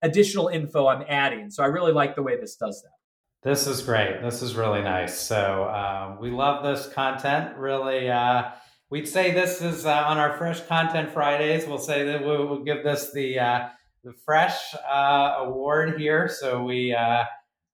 additional 0.00 0.48
info 0.48 0.86
I'm 0.86 1.04
adding. 1.08 1.50
So 1.50 1.62
I 1.62 1.66
really 1.66 1.92
like 1.92 2.14
the 2.14 2.22
way 2.22 2.40
this 2.40 2.56
does 2.56 2.82
that. 2.82 3.48
This 3.48 3.66
is 3.66 3.82
great. 3.82 4.22
This 4.22 4.40
is 4.40 4.54
really 4.54 4.82
nice. 4.82 5.18
So 5.18 5.68
um, 5.68 6.18
we 6.20 6.30
love 6.30 6.62
this 6.62 6.90
content. 6.92 7.56
Really, 7.58 8.10
uh, 8.10 8.50
we'd 8.90 9.08
say 9.08 9.30
this 9.30 9.62
is 9.62 9.86
uh, 9.86 10.04
on 10.06 10.18
our 10.18 10.36
Fresh 10.36 10.66
Content 10.66 11.10
Fridays. 11.12 11.66
We'll 11.66 11.78
say 11.78 12.04
that 12.04 12.24
we'll, 12.24 12.62
give 12.62 12.84
this 12.84 13.12
the 13.12 13.38
uh, 13.38 13.68
the 14.04 14.12
Fresh 14.12 14.74
uh, 14.74 15.36
Award 15.38 15.98
here. 15.98 16.28
So 16.28 16.62
we 16.62 16.92
uh, 16.92 17.24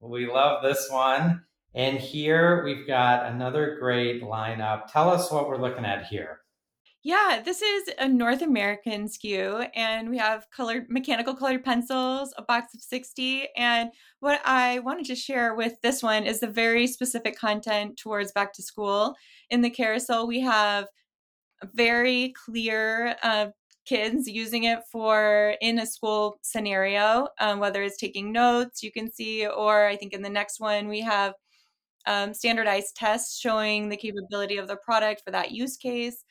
we 0.01 0.27
love 0.27 0.63
this 0.63 0.89
one. 0.91 1.43
And 1.75 1.99
here 1.99 2.65
we've 2.65 2.87
got 2.87 3.27
another 3.27 3.77
great 3.79 4.23
lineup. 4.23 4.91
Tell 4.91 5.11
us 5.11 5.31
what 5.31 5.47
we're 5.47 5.61
looking 5.61 5.85
at 5.85 6.07
here. 6.07 6.41
Yeah, 7.03 7.41
this 7.45 7.63
is 7.63 7.91
a 7.99 8.09
North 8.09 8.43
American 8.43 9.07
SKU, 9.07 9.69
and 9.77 10.11
we 10.11 10.19
have 10.19 10.47
colored 10.51 10.87
mechanical 10.89 11.37
colored 11.37 11.65
pencils, 11.65 12.35
a 12.37 12.43
box 12.43 12.75
of 12.75 12.81
60. 12.81 13.47
And 13.57 13.91
what 14.19 14.41
I 14.45 14.81
wanted 14.81 15.07
to 15.07 15.15
share 15.15 15.55
with 15.55 15.75
this 15.83 16.03
one 16.03 16.25
is 16.25 16.41
the 16.41 16.49
very 16.49 16.89
specific 16.89 17.39
content 17.39 17.97
towards 17.97 18.33
back 18.33 18.53
to 18.55 18.63
school. 18.63 19.15
In 19.51 19.61
the 19.61 19.71
carousel, 19.71 20.27
we 20.27 20.41
have 20.41 20.87
very 21.75 22.35
clear 22.45 23.17
uh, 23.23 23.47
kids 23.87 24.29
using 24.29 24.65
it 24.65 24.81
for 24.91 25.55
in 25.61 25.79
a 25.79 25.87
school 25.87 26.39
scenario, 26.43 27.29
um, 27.41 27.61
whether 27.61 27.83
it's 27.83 27.97
taking 27.97 28.33
notes, 28.33 28.83
you 28.83 28.93
can 28.93 29.11
see, 29.11 29.47
or 29.47 29.87
I 29.87 29.97
think 29.97 30.13
in 30.13 30.23
the 30.23 30.29
next 30.29 30.61
one, 30.61 30.89
we 30.89 31.01
have 31.01 31.35
um, 32.07 32.35
standardized 32.35 32.97
tests 32.97 33.39
showing 33.39 33.89
the 33.89 33.97
capability 33.97 34.59
of 34.59 34.69
the 34.69 34.77
product 34.77 35.23
for 35.25 35.31
that 35.31 35.53
use 35.53 35.77
case. 35.77 36.25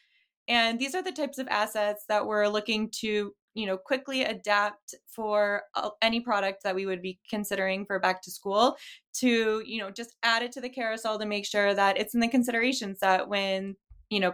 And 0.47 0.79
these 0.79 0.95
are 0.95 1.01
the 1.01 1.11
types 1.11 1.37
of 1.37 1.47
assets 1.47 2.05
that 2.07 2.25
we're 2.25 2.47
looking 2.47 2.89
to, 2.99 3.33
you 3.55 3.65
know, 3.65 3.77
quickly 3.77 4.23
adapt 4.23 4.93
for 5.07 5.63
any 6.01 6.19
product 6.19 6.63
that 6.63 6.75
we 6.75 6.85
would 6.85 7.01
be 7.01 7.19
considering 7.29 7.85
for 7.85 7.99
back 7.99 8.21
to 8.23 8.31
school 8.31 8.75
to, 9.15 9.63
you 9.65 9.79
know, 9.79 9.89
just 9.89 10.15
add 10.23 10.43
it 10.43 10.51
to 10.51 10.61
the 10.61 10.69
carousel 10.69 11.17
to 11.17 11.25
make 11.25 11.45
sure 11.45 11.73
that 11.73 11.97
it's 11.97 12.13
in 12.13 12.19
the 12.19 12.27
consideration 12.27 12.95
set 12.95 13.27
when, 13.27 13.75
you 14.09 14.19
know, 14.19 14.33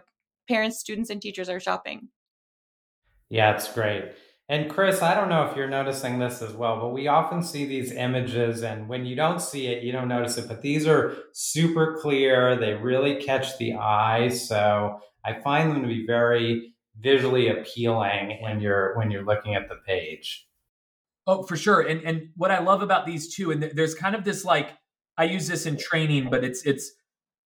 parents, 0.51 0.79
students, 0.79 1.09
and 1.09 1.21
teachers 1.21 1.47
are 1.47 1.61
shopping. 1.61 2.09
Yeah, 3.29 3.55
it's 3.55 3.71
great. 3.71 4.11
And 4.49 4.69
Chris, 4.69 5.01
I 5.01 5.15
don't 5.15 5.29
know 5.29 5.45
if 5.45 5.55
you're 5.55 5.69
noticing 5.69 6.19
this 6.19 6.41
as 6.41 6.51
well, 6.51 6.77
but 6.81 6.89
we 6.89 7.07
often 7.07 7.41
see 7.41 7.65
these 7.65 7.93
images, 7.93 8.63
and 8.63 8.89
when 8.89 9.05
you 9.05 9.15
don't 9.15 9.41
see 9.41 9.67
it, 9.67 9.81
you 9.81 9.93
don't 9.93 10.09
notice 10.09 10.37
it. 10.37 10.49
But 10.49 10.61
these 10.61 10.85
are 10.85 11.15
super 11.31 11.97
clear, 12.01 12.57
they 12.57 12.73
really 12.73 13.15
catch 13.15 13.57
the 13.57 13.75
eye. 13.75 14.27
So 14.27 14.99
I 15.23 15.39
find 15.39 15.71
them 15.71 15.83
to 15.83 15.87
be 15.87 16.05
very 16.05 16.73
visually 16.99 17.47
appealing 17.47 18.39
when 18.41 18.59
you're 18.59 18.97
when 18.97 19.09
you're 19.09 19.23
looking 19.23 19.55
at 19.55 19.69
the 19.69 19.77
page. 19.87 20.45
Oh, 21.25 21.43
for 21.43 21.55
sure. 21.55 21.79
And 21.79 22.01
and 22.03 22.29
what 22.35 22.51
I 22.51 22.59
love 22.59 22.81
about 22.81 23.05
these 23.05 23.33
two, 23.33 23.51
and 23.51 23.63
there's 23.73 23.95
kind 23.95 24.15
of 24.15 24.25
this 24.25 24.43
like 24.43 24.71
I 25.17 25.23
use 25.23 25.47
this 25.47 25.65
in 25.65 25.77
training, 25.77 26.29
but 26.29 26.43
it's 26.43 26.65
it's 26.65 26.91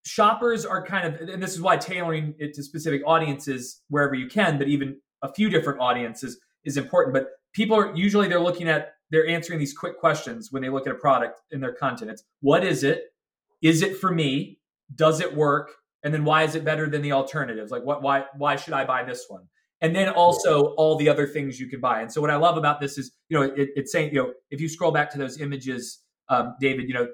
shoppers 0.04 0.64
are 0.64 0.84
kind 0.84 1.06
of, 1.14 1.28
and 1.28 1.42
this 1.42 1.54
is 1.54 1.60
why 1.60 1.76
tailoring 1.76 2.34
it 2.38 2.54
to 2.54 2.62
specific 2.62 3.02
audiences 3.06 3.82
wherever 3.88 4.14
you 4.14 4.28
can, 4.28 4.58
but 4.58 4.68
even 4.68 4.96
a 5.22 5.32
few 5.32 5.48
different 5.48 5.80
audiences 5.80 6.38
is 6.64 6.76
important. 6.76 7.14
But 7.14 7.28
people 7.52 7.76
are 7.76 7.94
usually 7.94 8.28
they're 8.28 8.40
looking 8.40 8.68
at 8.68 8.94
they're 9.10 9.26
answering 9.26 9.58
these 9.58 9.76
quick 9.76 9.98
questions 9.98 10.50
when 10.50 10.62
they 10.62 10.70
look 10.70 10.86
at 10.86 10.92
a 10.92 10.96
product 10.96 11.40
in 11.50 11.60
their 11.60 11.74
content. 11.74 12.10
It's 12.10 12.24
what 12.40 12.64
is 12.64 12.82
it? 12.82 13.12
Is 13.60 13.82
it 13.82 13.98
for 13.98 14.12
me? 14.12 14.58
Does 14.94 15.20
it 15.20 15.34
work? 15.34 15.70
And 16.02 16.12
then 16.12 16.24
why 16.24 16.42
is 16.42 16.54
it 16.54 16.64
better 16.64 16.88
than 16.88 17.02
the 17.02 17.12
alternatives? 17.12 17.70
Like 17.70 17.84
what 17.84 18.02
why 18.02 18.24
why 18.36 18.56
should 18.56 18.74
I 18.74 18.84
buy 18.84 19.04
this 19.04 19.26
one? 19.28 19.48
And 19.80 19.94
then 19.94 20.08
also 20.08 20.74
all 20.76 20.96
the 20.96 21.08
other 21.08 21.26
things 21.26 21.58
you 21.58 21.68
can 21.68 21.80
buy. 21.80 22.02
And 22.02 22.12
so 22.12 22.20
what 22.20 22.30
I 22.30 22.36
love 22.36 22.56
about 22.56 22.80
this 22.80 22.98
is, 22.98 23.12
you 23.28 23.36
know, 23.36 23.42
it, 23.42 23.70
it's 23.74 23.90
saying, 23.90 24.14
you 24.14 24.22
know, 24.22 24.32
if 24.50 24.60
you 24.60 24.68
scroll 24.68 24.92
back 24.92 25.10
to 25.10 25.18
those 25.18 25.40
images, 25.40 26.04
um, 26.28 26.54
David, 26.60 26.86
you 26.86 26.94
know, 26.94 27.08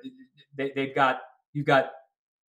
they, 0.55 0.73
they've 0.77 0.95
got 0.95 1.21
you've 1.55 1.67
got 1.67 1.91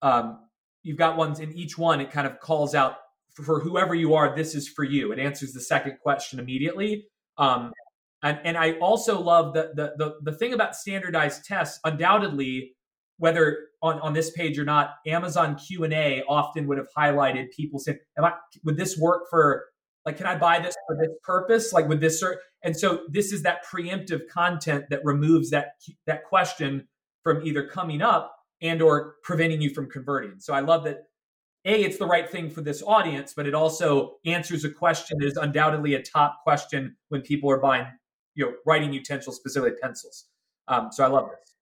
um, 0.02 0.40
you've 0.84 0.98
got 0.98 1.18
ones 1.18 1.40
in 1.40 1.52
each 1.54 1.78
one. 1.78 2.00
It 2.00 2.12
kind 2.12 2.28
of 2.28 2.40
calls 2.40 2.76
out 2.76 2.98
for 3.44 3.60
whoever 3.60 3.94
you 3.94 4.16
are, 4.16 4.36
this 4.36 4.56
is 4.56 4.68
for 4.68 4.84
you. 4.84 5.12
It 5.12 5.20
answers 5.20 5.54
the 5.54 5.62
second 5.62 6.00
question 6.02 6.40
immediately. 6.40 7.06
Um, 7.38 7.72
and, 8.24 8.40
and 8.44 8.58
I 8.58 8.74
also 8.74 9.20
love 9.20 9.54
the, 9.54 9.72
the, 9.76 9.94
the, 9.98 10.32
the 10.32 10.38
thing 10.38 10.54
about 10.54 10.76
standardized 10.76 11.46
tests, 11.46 11.80
undoubtedly, 11.84 12.74
whether 13.18 13.68
on, 13.82 14.00
on 14.00 14.14
this 14.14 14.32
page 14.32 14.58
or 14.58 14.66
not, 14.66 14.96
Amazon 15.06 15.56
Q&A 15.56 16.24
often 16.28 16.68
would 16.68 16.78
have 16.78 16.88
highlighted 16.98 17.52
people 17.52 17.80
saying, 17.80 18.00
Am 18.18 18.26
I, 18.26 18.34
would 18.64 18.78
this 18.78 18.98
work 18.98 19.24
for, 19.30 19.66
like, 20.06 20.18
can 20.18 20.26
I 20.26 20.36
buy 20.36 20.60
this 20.60 20.76
for 20.88 20.98
this 20.98 21.16
purpose? 21.24 21.74
Like, 21.74 21.88
would 21.88 22.00
this, 22.00 22.24
and 22.64 22.76
so 22.76 23.02
this 23.10 23.32
is 23.32 23.44
that 23.44 23.66
preemptive 23.66 24.22
content 24.30 24.86
that 24.90 25.02
removes 25.04 25.52
that, 25.52 25.74
that 26.08 26.24
question 26.24 26.88
from 27.24 27.46
either 27.46 27.68
coming 27.68 28.02
up 28.02 28.37
and 28.62 28.82
or 28.82 29.16
preventing 29.24 29.62
you 29.62 29.70
from 29.70 29.90
converting. 29.90 30.40
So 30.40 30.54
I 30.54 30.62
love 30.62 30.84
that 30.86 31.04
a 31.66 31.84
it's 31.84 31.98
the 31.98 32.06
right 32.06 32.30
thing 32.30 32.50
for 32.50 32.62
this 32.62 32.82
audience 32.84 33.34
but 33.36 33.46
it 33.46 33.54
also 33.54 34.16
answers 34.26 34.64
a 34.64 34.70
question 34.70 35.18
that 35.20 35.28
is 35.28 35.38
undoubtedly 35.38 35.94
a 35.96 36.02
top 36.02 36.40
question 36.44 36.96
when 37.10 37.22
people 37.22 37.52
are 37.52 37.60
buying 37.60 37.86
you 38.36 38.46
know 38.46 38.54
writing 38.66 38.94
utensils 38.94 39.36
specifically 39.36 39.78
pencils. 39.82 40.26
Um, 40.68 40.90
so 40.92 41.04
i 41.04 41.08
love 41.08 41.30
this. 41.30 41.54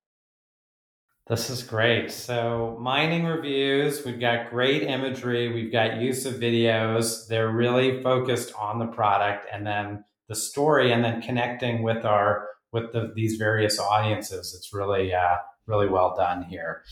This 1.27 1.49
is 1.49 1.63
great. 1.63 2.12
So 2.12 2.77
mining 2.79 3.25
reviews 3.25 4.05
we've 4.05 4.19
got 4.19 4.49
great 4.49 4.84
imagery 4.84 5.51
we've 5.51 5.71
got 5.71 5.97
use 5.97 6.25
of 6.25 6.36
videos. 6.36 7.27
They're 7.27 7.51
really 7.51 8.03
focused 8.03 8.53
on 8.55 8.79
the 8.79 8.88
product 8.88 9.47
and 9.51 9.65
then 9.65 10.05
the 10.27 10.36
story 10.36 10.91
and 10.91 11.03
then 11.03 11.21
connecting 11.21 11.84
with 11.84 12.05
our 12.05 12.47
with 12.71 12.91
the, 12.91 13.13
these 13.15 13.38
various 13.38 13.79
audiences. 13.79 14.53
It's 14.55 14.73
really 14.73 15.13
uh, 15.13 15.38
really 15.67 15.88
well 15.88 16.15
done 16.15 16.43
here 16.43 16.84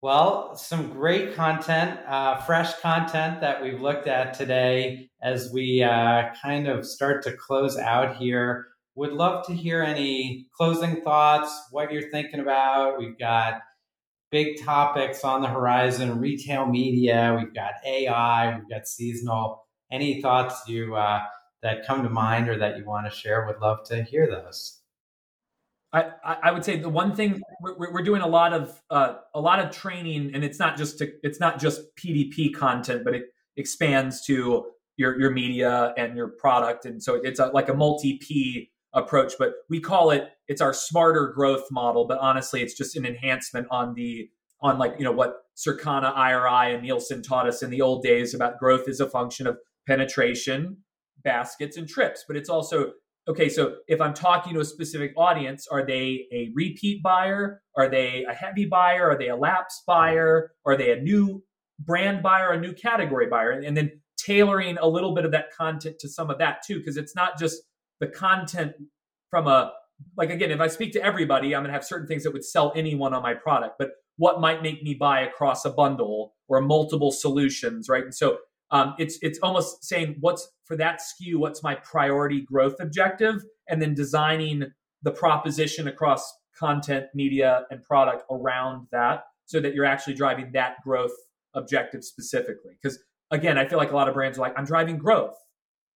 well, 0.00 0.54
some 0.54 0.90
great 0.90 1.34
content, 1.34 1.98
uh, 2.06 2.36
fresh 2.42 2.72
content 2.80 3.40
that 3.40 3.60
we've 3.60 3.80
looked 3.80 4.06
at 4.06 4.32
today 4.32 5.10
as 5.20 5.50
we 5.52 5.82
uh, 5.82 6.30
kind 6.40 6.68
of 6.68 6.86
start 6.86 7.24
to 7.24 7.32
close 7.32 7.76
out 7.76 8.16
here. 8.16 8.68
Would 8.94 9.12
love 9.12 9.44
to 9.46 9.54
hear 9.54 9.82
any 9.82 10.46
closing 10.56 11.02
thoughts, 11.02 11.52
what 11.72 11.92
you're 11.92 12.10
thinking 12.10 12.38
about. 12.38 12.98
We've 12.98 13.18
got 13.18 13.60
big 14.30 14.62
topics 14.62 15.24
on 15.24 15.42
the 15.42 15.48
horizon 15.48 16.20
retail 16.20 16.66
media, 16.66 17.36
we've 17.36 17.54
got 17.54 17.72
AI, 17.84 18.56
we've 18.56 18.70
got 18.70 18.86
seasonal. 18.86 19.64
Any 19.90 20.22
thoughts 20.22 20.62
you 20.68 20.94
uh, 20.94 21.22
that 21.62 21.86
come 21.86 22.04
to 22.04 22.10
mind 22.10 22.48
or 22.48 22.56
that 22.58 22.76
you 22.78 22.84
want 22.84 23.10
to 23.10 23.16
share? 23.16 23.46
Would 23.46 23.60
love 23.60 23.84
to 23.88 24.04
hear 24.04 24.28
those. 24.28 24.77
I, 25.92 26.10
I 26.42 26.50
would 26.50 26.64
say 26.64 26.78
the 26.78 26.88
one 26.88 27.14
thing 27.14 27.40
we're, 27.62 27.92
we're 27.92 28.02
doing 28.02 28.20
a 28.20 28.26
lot 28.26 28.52
of 28.52 28.80
uh, 28.90 29.14
a 29.34 29.40
lot 29.40 29.58
of 29.58 29.70
training, 29.70 30.32
and 30.34 30.44
it's 30.44 30.58
not 30.58 30.76
just 30.76 30.98
to, 30.98 31.10
it's 31.22 31.40
not 31.40 31.58
just 31.58 31.80
PDP 31.96 32.54
content, 32.54 33.04
but 33.04 33.14
it 33.14 33.24
expands 33.56 34.24
to 34.26 34.66
your 34.96 35.18
your 35.18 35.30
media 35.30 35.94
and 35.96 36.14
your 36.14 36.28
product, 36.28 36.84
and 36.84 37.02
so 37.02 37.14
it's 37.14 37.40
a, 37.40 37.46
like 37.46 37.70
a 37.70 37.74
multi 37.74 38.18
P 38.18 38.70
approach. 38.92 39.34
But 39.38 39.54
we 39.70 39.80
call 39.80 40.10
it 40.10 40.28
it's 40.46 40.60
our 40.60 40.74
smarter 40.74 41.28
growth 41.28 41.68
model, 41.70 42.06
but 42.06 42.18
honestly, 42.18 42.60
it's 42.62 42.74
just 42.74 42.94
an 42.96 43.06
enhancement 43.06 43.66
on 43.70 43.94
the 43.94 44.28
on 44.60 44.76
like 44.76 44.94
you 44.98 45.04
know 45.04 45.12
what 45.12 45.44
Circana, 45.56 46.14
IRI, 46.14 46.74
and 46.74 46.82
Nielsen 46.82 47.22
taught 47.22 47.48
us 47.48 47.62
in 47.62 47.70
the 47.70 47.80
old 47.80 48.02
days 48.02 48.34
about 48.34 48.58
growth 48.58 48.88
is 48.88 49.00
a 49.00 49.08
function 49.08 49.46
of 49.46 49.56
penetration, 49.86 50.76
baskets, 51.24 51.78
and 51.78 51.88
trips, 51.88 52.24
but 52.28 52.36
it's 52.36 52.50
also 52.50 52.92
okay, 53.28 53.48
so 53.48 53.76
if 53.86 54.00
I'm 54.00 54.14
talking 54.14 54.54
to 54.54 54.60
a 54.60 54.64
specific 54.64 55.12
audience, 55.16 55.66
are 55.70 55.84
they 55.84 56.26
a 56.32 56.50
repeat 56.54 57.02
buyer? 57.02 57.62
Are 57.76 57.88
they 57.88 58.24
a 58.28 58.32
heavy 58.32 58.64
buyer? 58.64 59.10
Are 59.10 59.18
they 59.18 59.28
a 59.28 59.36
lapsed 59.36 59.84
buyer? 59.86 60.52
Are 60.64 60.76
they 60.76 60.92
a 60.92 61.00
new 61.00 61.44
brand 61.78 62.22
buyer, 62.22 62.52
a 62.52 62.60
new 62.60 62.72
category 62.72 63.26
buyer? 63.26 63.50
And, 63.50 63.64
and 63.64 63.76
then 63.76 64.00
tailoring 64.18 64.78
a 64.78 64.88
little 64.88 65.14
bit 65.14 65.24
of 65.24 65.32
that 65.32 65.52
content 65.56 65.98
to 66.00 66.08
some 66.08 66.30
of 66.30 66.38
that 66.38 66.62
too, 66.66 66.78
because 66.78 66.96
it's 66.96 67.14
not 67.14 67.38
just 67.38 67.62
the 68.00 68.06
content 68.06 68.72
from 69.30 69.46
a 69.46 69.72
like 70.16 70.30
again, 70.30 70.50
if 70.50 70.60
I 70.60 70.68
speak 70.68 70.92
to 70.92 71.02
everybody, 71.02 71.54
I'm 71.54 71.62
gonna 71.62 71.72
have 71.72 71.84
certain 71.84 72.06
things 72.06 72.22
that 72.24 72.32
would 72.32 72.44
sell 72.44 72.72
anyone 72.74 73.14
on 73.14 73.22
my 73.22 73.34
product, 73.34 73.76
but 73.78 73.90
what 74.16 74.40
might 74.40 74.62
make 74.62 74.82
me 74.82 74.94
buy 74.94 75.20
across 75.20 75.64
a 75.64 75.70
bundle 75.70 76.34
or 76.48 76.60
multiple 76.60 77.12
solutions, 77.12 77.88
right? 77.88 78.02
And 78.02 78.14
so 78.14 78.38
Um, 78.70 78.94
it's 78.98 79.18
it's 79.22 79.38
almost 79.42 79.84
saying 79.84 80.16
what's 80.20 80.48
for 80.64 80.76
that 80.76 81.00
SKU, 81.00 81.36
what's 81.36 81.62
my 81.62 81.74
priority 81.76 82.42
growth 82.42 82.76
objective, 82.80 83.42
and 83.68 83.80
then 83.80 83.94
designing 83.94 84.64
the 85.02 85.10
proposition 85.10 85.88
across 85.88 86.30
content, 86.58 87.06
media, 87.14 87.64
and 87.70 87.82
product 87.82 88.24
around 88.30 88.86
that, 88.92 89.24
so 89.46 89.60
that 89.60 89.74
you're 89.74 89.84
actually 89.84 90.14
driving 90.14 90.50
that 90.52 90.76
growth 90.82 91.14
objective 91.54 92.04
specifically. 92.04 92.72
Because 92.82 92.98
again, 93.30 93.58
I 93.58 93.66
feel 93.66 93.78
like 93.78 93.92
a 93.92 93.96
lot 93.96 94.08
of 94.08 94.14
brands 94.14 94.38
are 94.38 94.42
like, 94.42 94.58
I'm 94.58 94.64
driving 94.64 94.98
growth, 94.98 95.36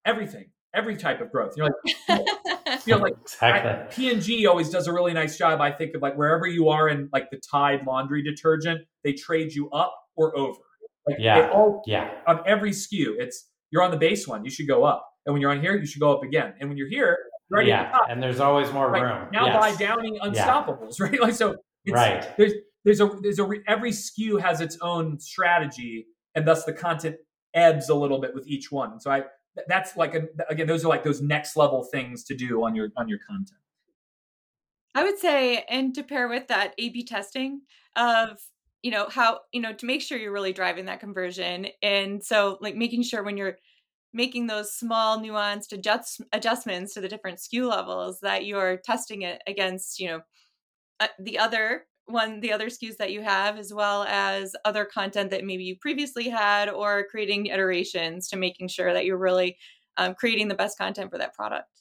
everything, 0.05 0.51
every 0.73 0.95
type 0.95 1.21
of 1.21 1.31
growth. 1.31 1.53
You're 1.57 1.67
like, 1.67 1.97
you 2.85 2.95
know, 2.95 3.01
like 3.01 3.13
exactly. 3.21 3.95
P&G 3.95 4.47
always 4.47 4.69
does 4.69 4.87
a 4.87 4.93
really 4.93 5.13
nice 5.13 5.37
job. 5.37 5.61
I 5.61 5.71
think 5.71 5.95
of 5.95 6.01
like 6.01 6.15
wherever 6.15 6.47
you 6.47 6.69
are 6.69 6.87
in 6.89 7.09
like 7.11 7.29
the 7.31 7.39
Tide 7.51 7.85
laundry 7.85 8.23
detergent, 8.23 8.81
they 9.03 9.13
trade 9.13 9.53
you 9.53 9.69
up 9.71 9.95
or 10.15 10.37
over. 10.37 10.59
Like 11.07 11.17
yeah, 11.19 11.49
all, 11.51 11.81
yeah. 11.85 12.11
On 12.27 12.41
every 12.45 12.71
SKU, 12.71 13.15
it's 13.19 13.49
you're 13.71 13.83
on 13.83 13.91
the 13.91 13.97
base 13.97 14.27
one, 14.27 14.43
you 14.45 14.51
should 14.51 14.67
go 14.67 14.83
up, 14.83 15.07
and 15.25 15.33
when 15.33 15.41
you're 15.41 15.51
on 15.51 15.61
here, 15.61 15.75
you 15.75 15.85
should 15.85 16.01
go 16.01 16.15
up 16.15 16.23
again. 16.23 16.53
And 16.59 16.69
when 16.69 16.77
you're 16.77 16.89
here, 16.89 17.17
you're 17.49 17.63
yeah, 17.63 17.91
the 17.91 18.11
and 18.11 18.21
there's 18.21 18.39
always 18.39 18.71
more 18.71 18.89
right? 18.89 19.01
room. 19.01 19.29
Now 19.31 19.47
yes. 19.47 19.57
by 19.57 19.75
downing 19.83 20.19
unstoppables, 20.21 20.99
yeah. 20.99 21.05
right? 21.07 21.21
Like 21.21 21.33
so, 21.33 21.55
right. 21.89 22.27
There's 22.37 22.53
there's 22.85 23.01
a 23.01 23.09
there's 23.21 23.39
a 23.39 23.49
every 23.67 23.91
SKU 23.91 24.39
has 24.41 24.61
its 24.61 24.77
own 24.81 25.19
strategy, 25.19 26.05
and 26.35 26.47
thus 26.47 26.65
the 26.65 26.73
content 26.73 27.15
ebbs 27.53 27.89
a 27.89 27.95
little 27.95 28.21
bit 28.21 28.33
with 28.33 28.47
each 28.47 28.71
one. 28.71 28.99
So 28.99 29.11
I 29.11 29.23
that's 29.67 29.97
like 29.97 30.15
a, 30.15 30.27
again 30.49 30.67
those 30.67 30.85
are 30.85 30.89
like 30.89 31.03
those 31.03 31.21
next 31.21 31.57
level 31.57 31.83
things 31.83 32.23
to 32.25 32.35
do 32.35 32.63
on 32.63 32.75
your 32.75 32.89
on 32.97 33.07
your 33.09 33.19
content 33.27 33.59
i 34.95 35.03
would 35.03 35.17
say 35.19 35.63
and 35.69 35.93
to 35.93 36.03
pair 36.03 36.27
with 36.27 36.47
that 36.47 36.73
a 36.77 36.89
b 36.89 37.03
testing 37.03 37.61
of 37.95 38.39
you 38.83 38.91
know 38.91 39.07
how 39.09 39.39
you 39.51 39.61
know 39.61 39.73
to 39.73 39.85
make 39.85 40.01
sure 40.01 40.17
you're 40.17 40.31
really 40.31 40.53
driving 40.53 40.85
that 40.85 40.99
conversion 40.99 41.67
and 41.81 42.23
so 42.23 42.57
like 42.61 42.75
making 42.75 43.03
sure 43.03 43.23
when 43.23 43.37
you're 43.37 43.57
making 44.13 44.47
those 44.47 44.73
small 44.73 45.19
nuanced 45.19 45.71
adjust, 45.71 46.21
adjustments 46.33 46.93
to 46.93 47.01
the 47.01 47.07
different 47.07 47.39
SKU 47.39 47.69
levels 47.69 48.19
that 48.21 48.45
you're 48.45 48.77
testing 48.77 49.21
it 49.21 49.41
against 49.47 49.99
you 49.99 50.07
know 50.07 50.21
uh, 50.99 51.07
the 51.19 51.37
other 51.39 51.85
one 52.05 52.39
the 52.41 52.51
other 52.51 52.67
SKUs 52.67 52.97
that 52.97 53.11
you 53.11 53.21
have 53.21 53.57
as 53.57 53.73
well 53.73 54.03
as 54.03 54.55
other 54.65 54.85
content 54.85 55.31
that 55.31 55.45
maybe 55.45 55.63
you 55.63 55.75
previously 55.79 56.29
had 56.29 56.69
or 56.69 57.05
creating 57.09 57.47
iterations 57.47 58.27
to 58.29 58.37
making 58.37 58.67
sure 58.67 58.93
that 58.93 59.05
you're 59.05 59.17
really 59.17 59.57
um, 59.97 60.15
creating 60.15 60.47
the 60.47 60.55
best 60.55 60.77
content 60.77 61.11
for 61.11 61.17
that 61.17 61.33
product 61.33 61.80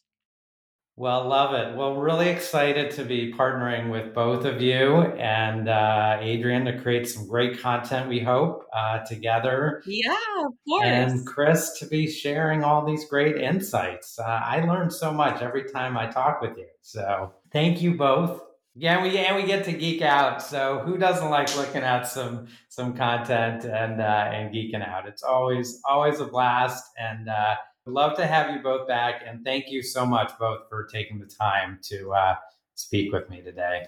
well 1.01 1.27
love 1.27 1.55
it. 1.55 1.75
Well 1.75 1.97
really 1.97 2.29
excited 2.29 2.91
to 2.91 3.05
be 3.07 3.33
partnering 3.33 3.91
with 3.91 4.13
both 4.13 4.45
of 4.45 4.61
you 4.61 4.99
and 5.17 5.67
uh, 5.67 6.19
adrienne 6.21 6.67
to 6.67 6.79
create 6.79 7.09
some 7.09 7.27
great 7.27 7.59
content 7.59 8.07
we 8.07 8.21
hope 8.21 8.67
uh, 8.77 8.99
together. 9.07 9.83
Yeah 9.87 10.15
of 10.45 10.53
course. 10.69 10.85
And 10.85 11.27
chris 11.27 11.79
to 11.79 11.87
be 11.87 12.07
sharing 12.07 12.65
all 12.65 12.85
these 12.85 13.07
great 13.07 13.39
insights. 13.39 14.19
Uh, 14.19 14.43
i 14.45 14.61
learn 14.61 14.91
so 14.91 15.11
much 15.11 15.41
every 15.41 15.65
time 15.71 15.97
i 15.97 16.07
talk 16.07 16.43
with 16.43 16.59
you. 16.59 16.67
So 16.83 17.33
thank 17.51 17.81
you 17.81 17.95
both. 17.95 18.43
Yeah, 18.77 19.03
we 19.03 19.17
and 19.17 19.37
we 19.37 19.45
get 19.45 19.65
to 19.65 19.73
geek 19.73 20.03
out. 20.03 20.43
So 20.43 20.83
who 20.85 20.99
doesn't 20.99 21.31
like 21.31 21.57
looking 21.57 21.83
at 21.83 22.03
some 22.03 22.49
some 22.69 22.95
content 22.95 23.65
and 23.65 24.03
uh, 24.03 24.31
and 24.33 24.55
geeking 24.55 24.87
out? 24.87 25.09
It's 25.09 25.23
always 25.23 25.81
always 25.85 26.21
a 26.21 26.27
blast, 26.27 26.85
and 26.99 27.29
uh, 27.29 27.57
love 27.91 28.17
to 28.17 28.27
have 28.27 28.55
you 28.55 28.63
both 28.63 28.89
back. 28.89 29.23
And 29.27 29.45
thank 29.45 29.67
you 29.69 29.83
so 29.83 30.07
much 30.07 30.33
both 30.39 30.69
for 30.69 30.87
taking 30.87 31.19
the 31.19 31.27
time 31.27 31.79
to 31.85 32.13
uh, 32.13 32.35
speak 32.75 33.13
with 33.13 33.29
me 33.29 33.43
today. 33.43 33.87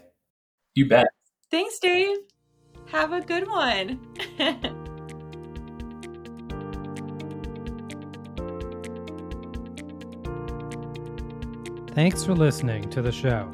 You 0.75 0.89
bet. 0.89 1.07
Thanks, 1.51 1.79
Dave. 1.79 2.17
Have 2.87 3.13
a 3.13 3.21
good 3.21 3.49
one. 3.49 4.01
Thanks 11.95 12.25
for 12.25 12.35
listening 12.35 12.89
to 12.91 13.03
the 13.03 13.13
show. 13.13 13.51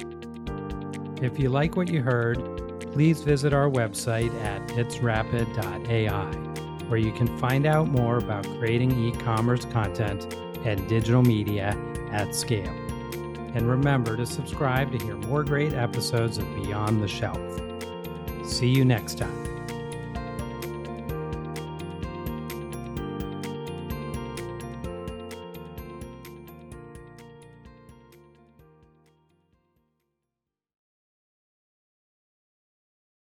If 1.21 1.37
you 1.37 1.49
like 1.49 1.75
what 1.75 1.89
you 1.89 2.01
heard, 2.01 2.37
please 2.93 3.21
visit 3.21 3.53
our 3.53 3.69
website 3.69 4.33
at 4.41 4.65
itsrapid.ai, 4.69 6.48
where 6.89 6.99
you 6.99 7.11
can 7.11 7.27
find 7.37 7.65
out 7.65 7.87
more 7.87 8.17
about 8.17 8.45
creating 8.57 8.91
e 8.91 9.11
commerce 9.11 9.65
content 9.65 10.35
and 10.65 10.87
digital 10.89 11.21
media 11.21 11.77
at 12.11 12.35
scale. 12.35 12.73
And 13.53 13.67
remember 13.67 14.17
to 14.17 14.25
subscribe 14.25 14.91
to 14.91 15.03
hear 15.03 15.15
more 15.15 15.43
great 15.43 15.73
episodes 15.73 16.37
of 16.37 16.45
Beyond 16.55 17.01
the 17.01 17.07
Shelf. 17.07 17.39
See 18.43 18.69
you 18.69 18.83
next 18.83 19.17
time. 19.17 19.48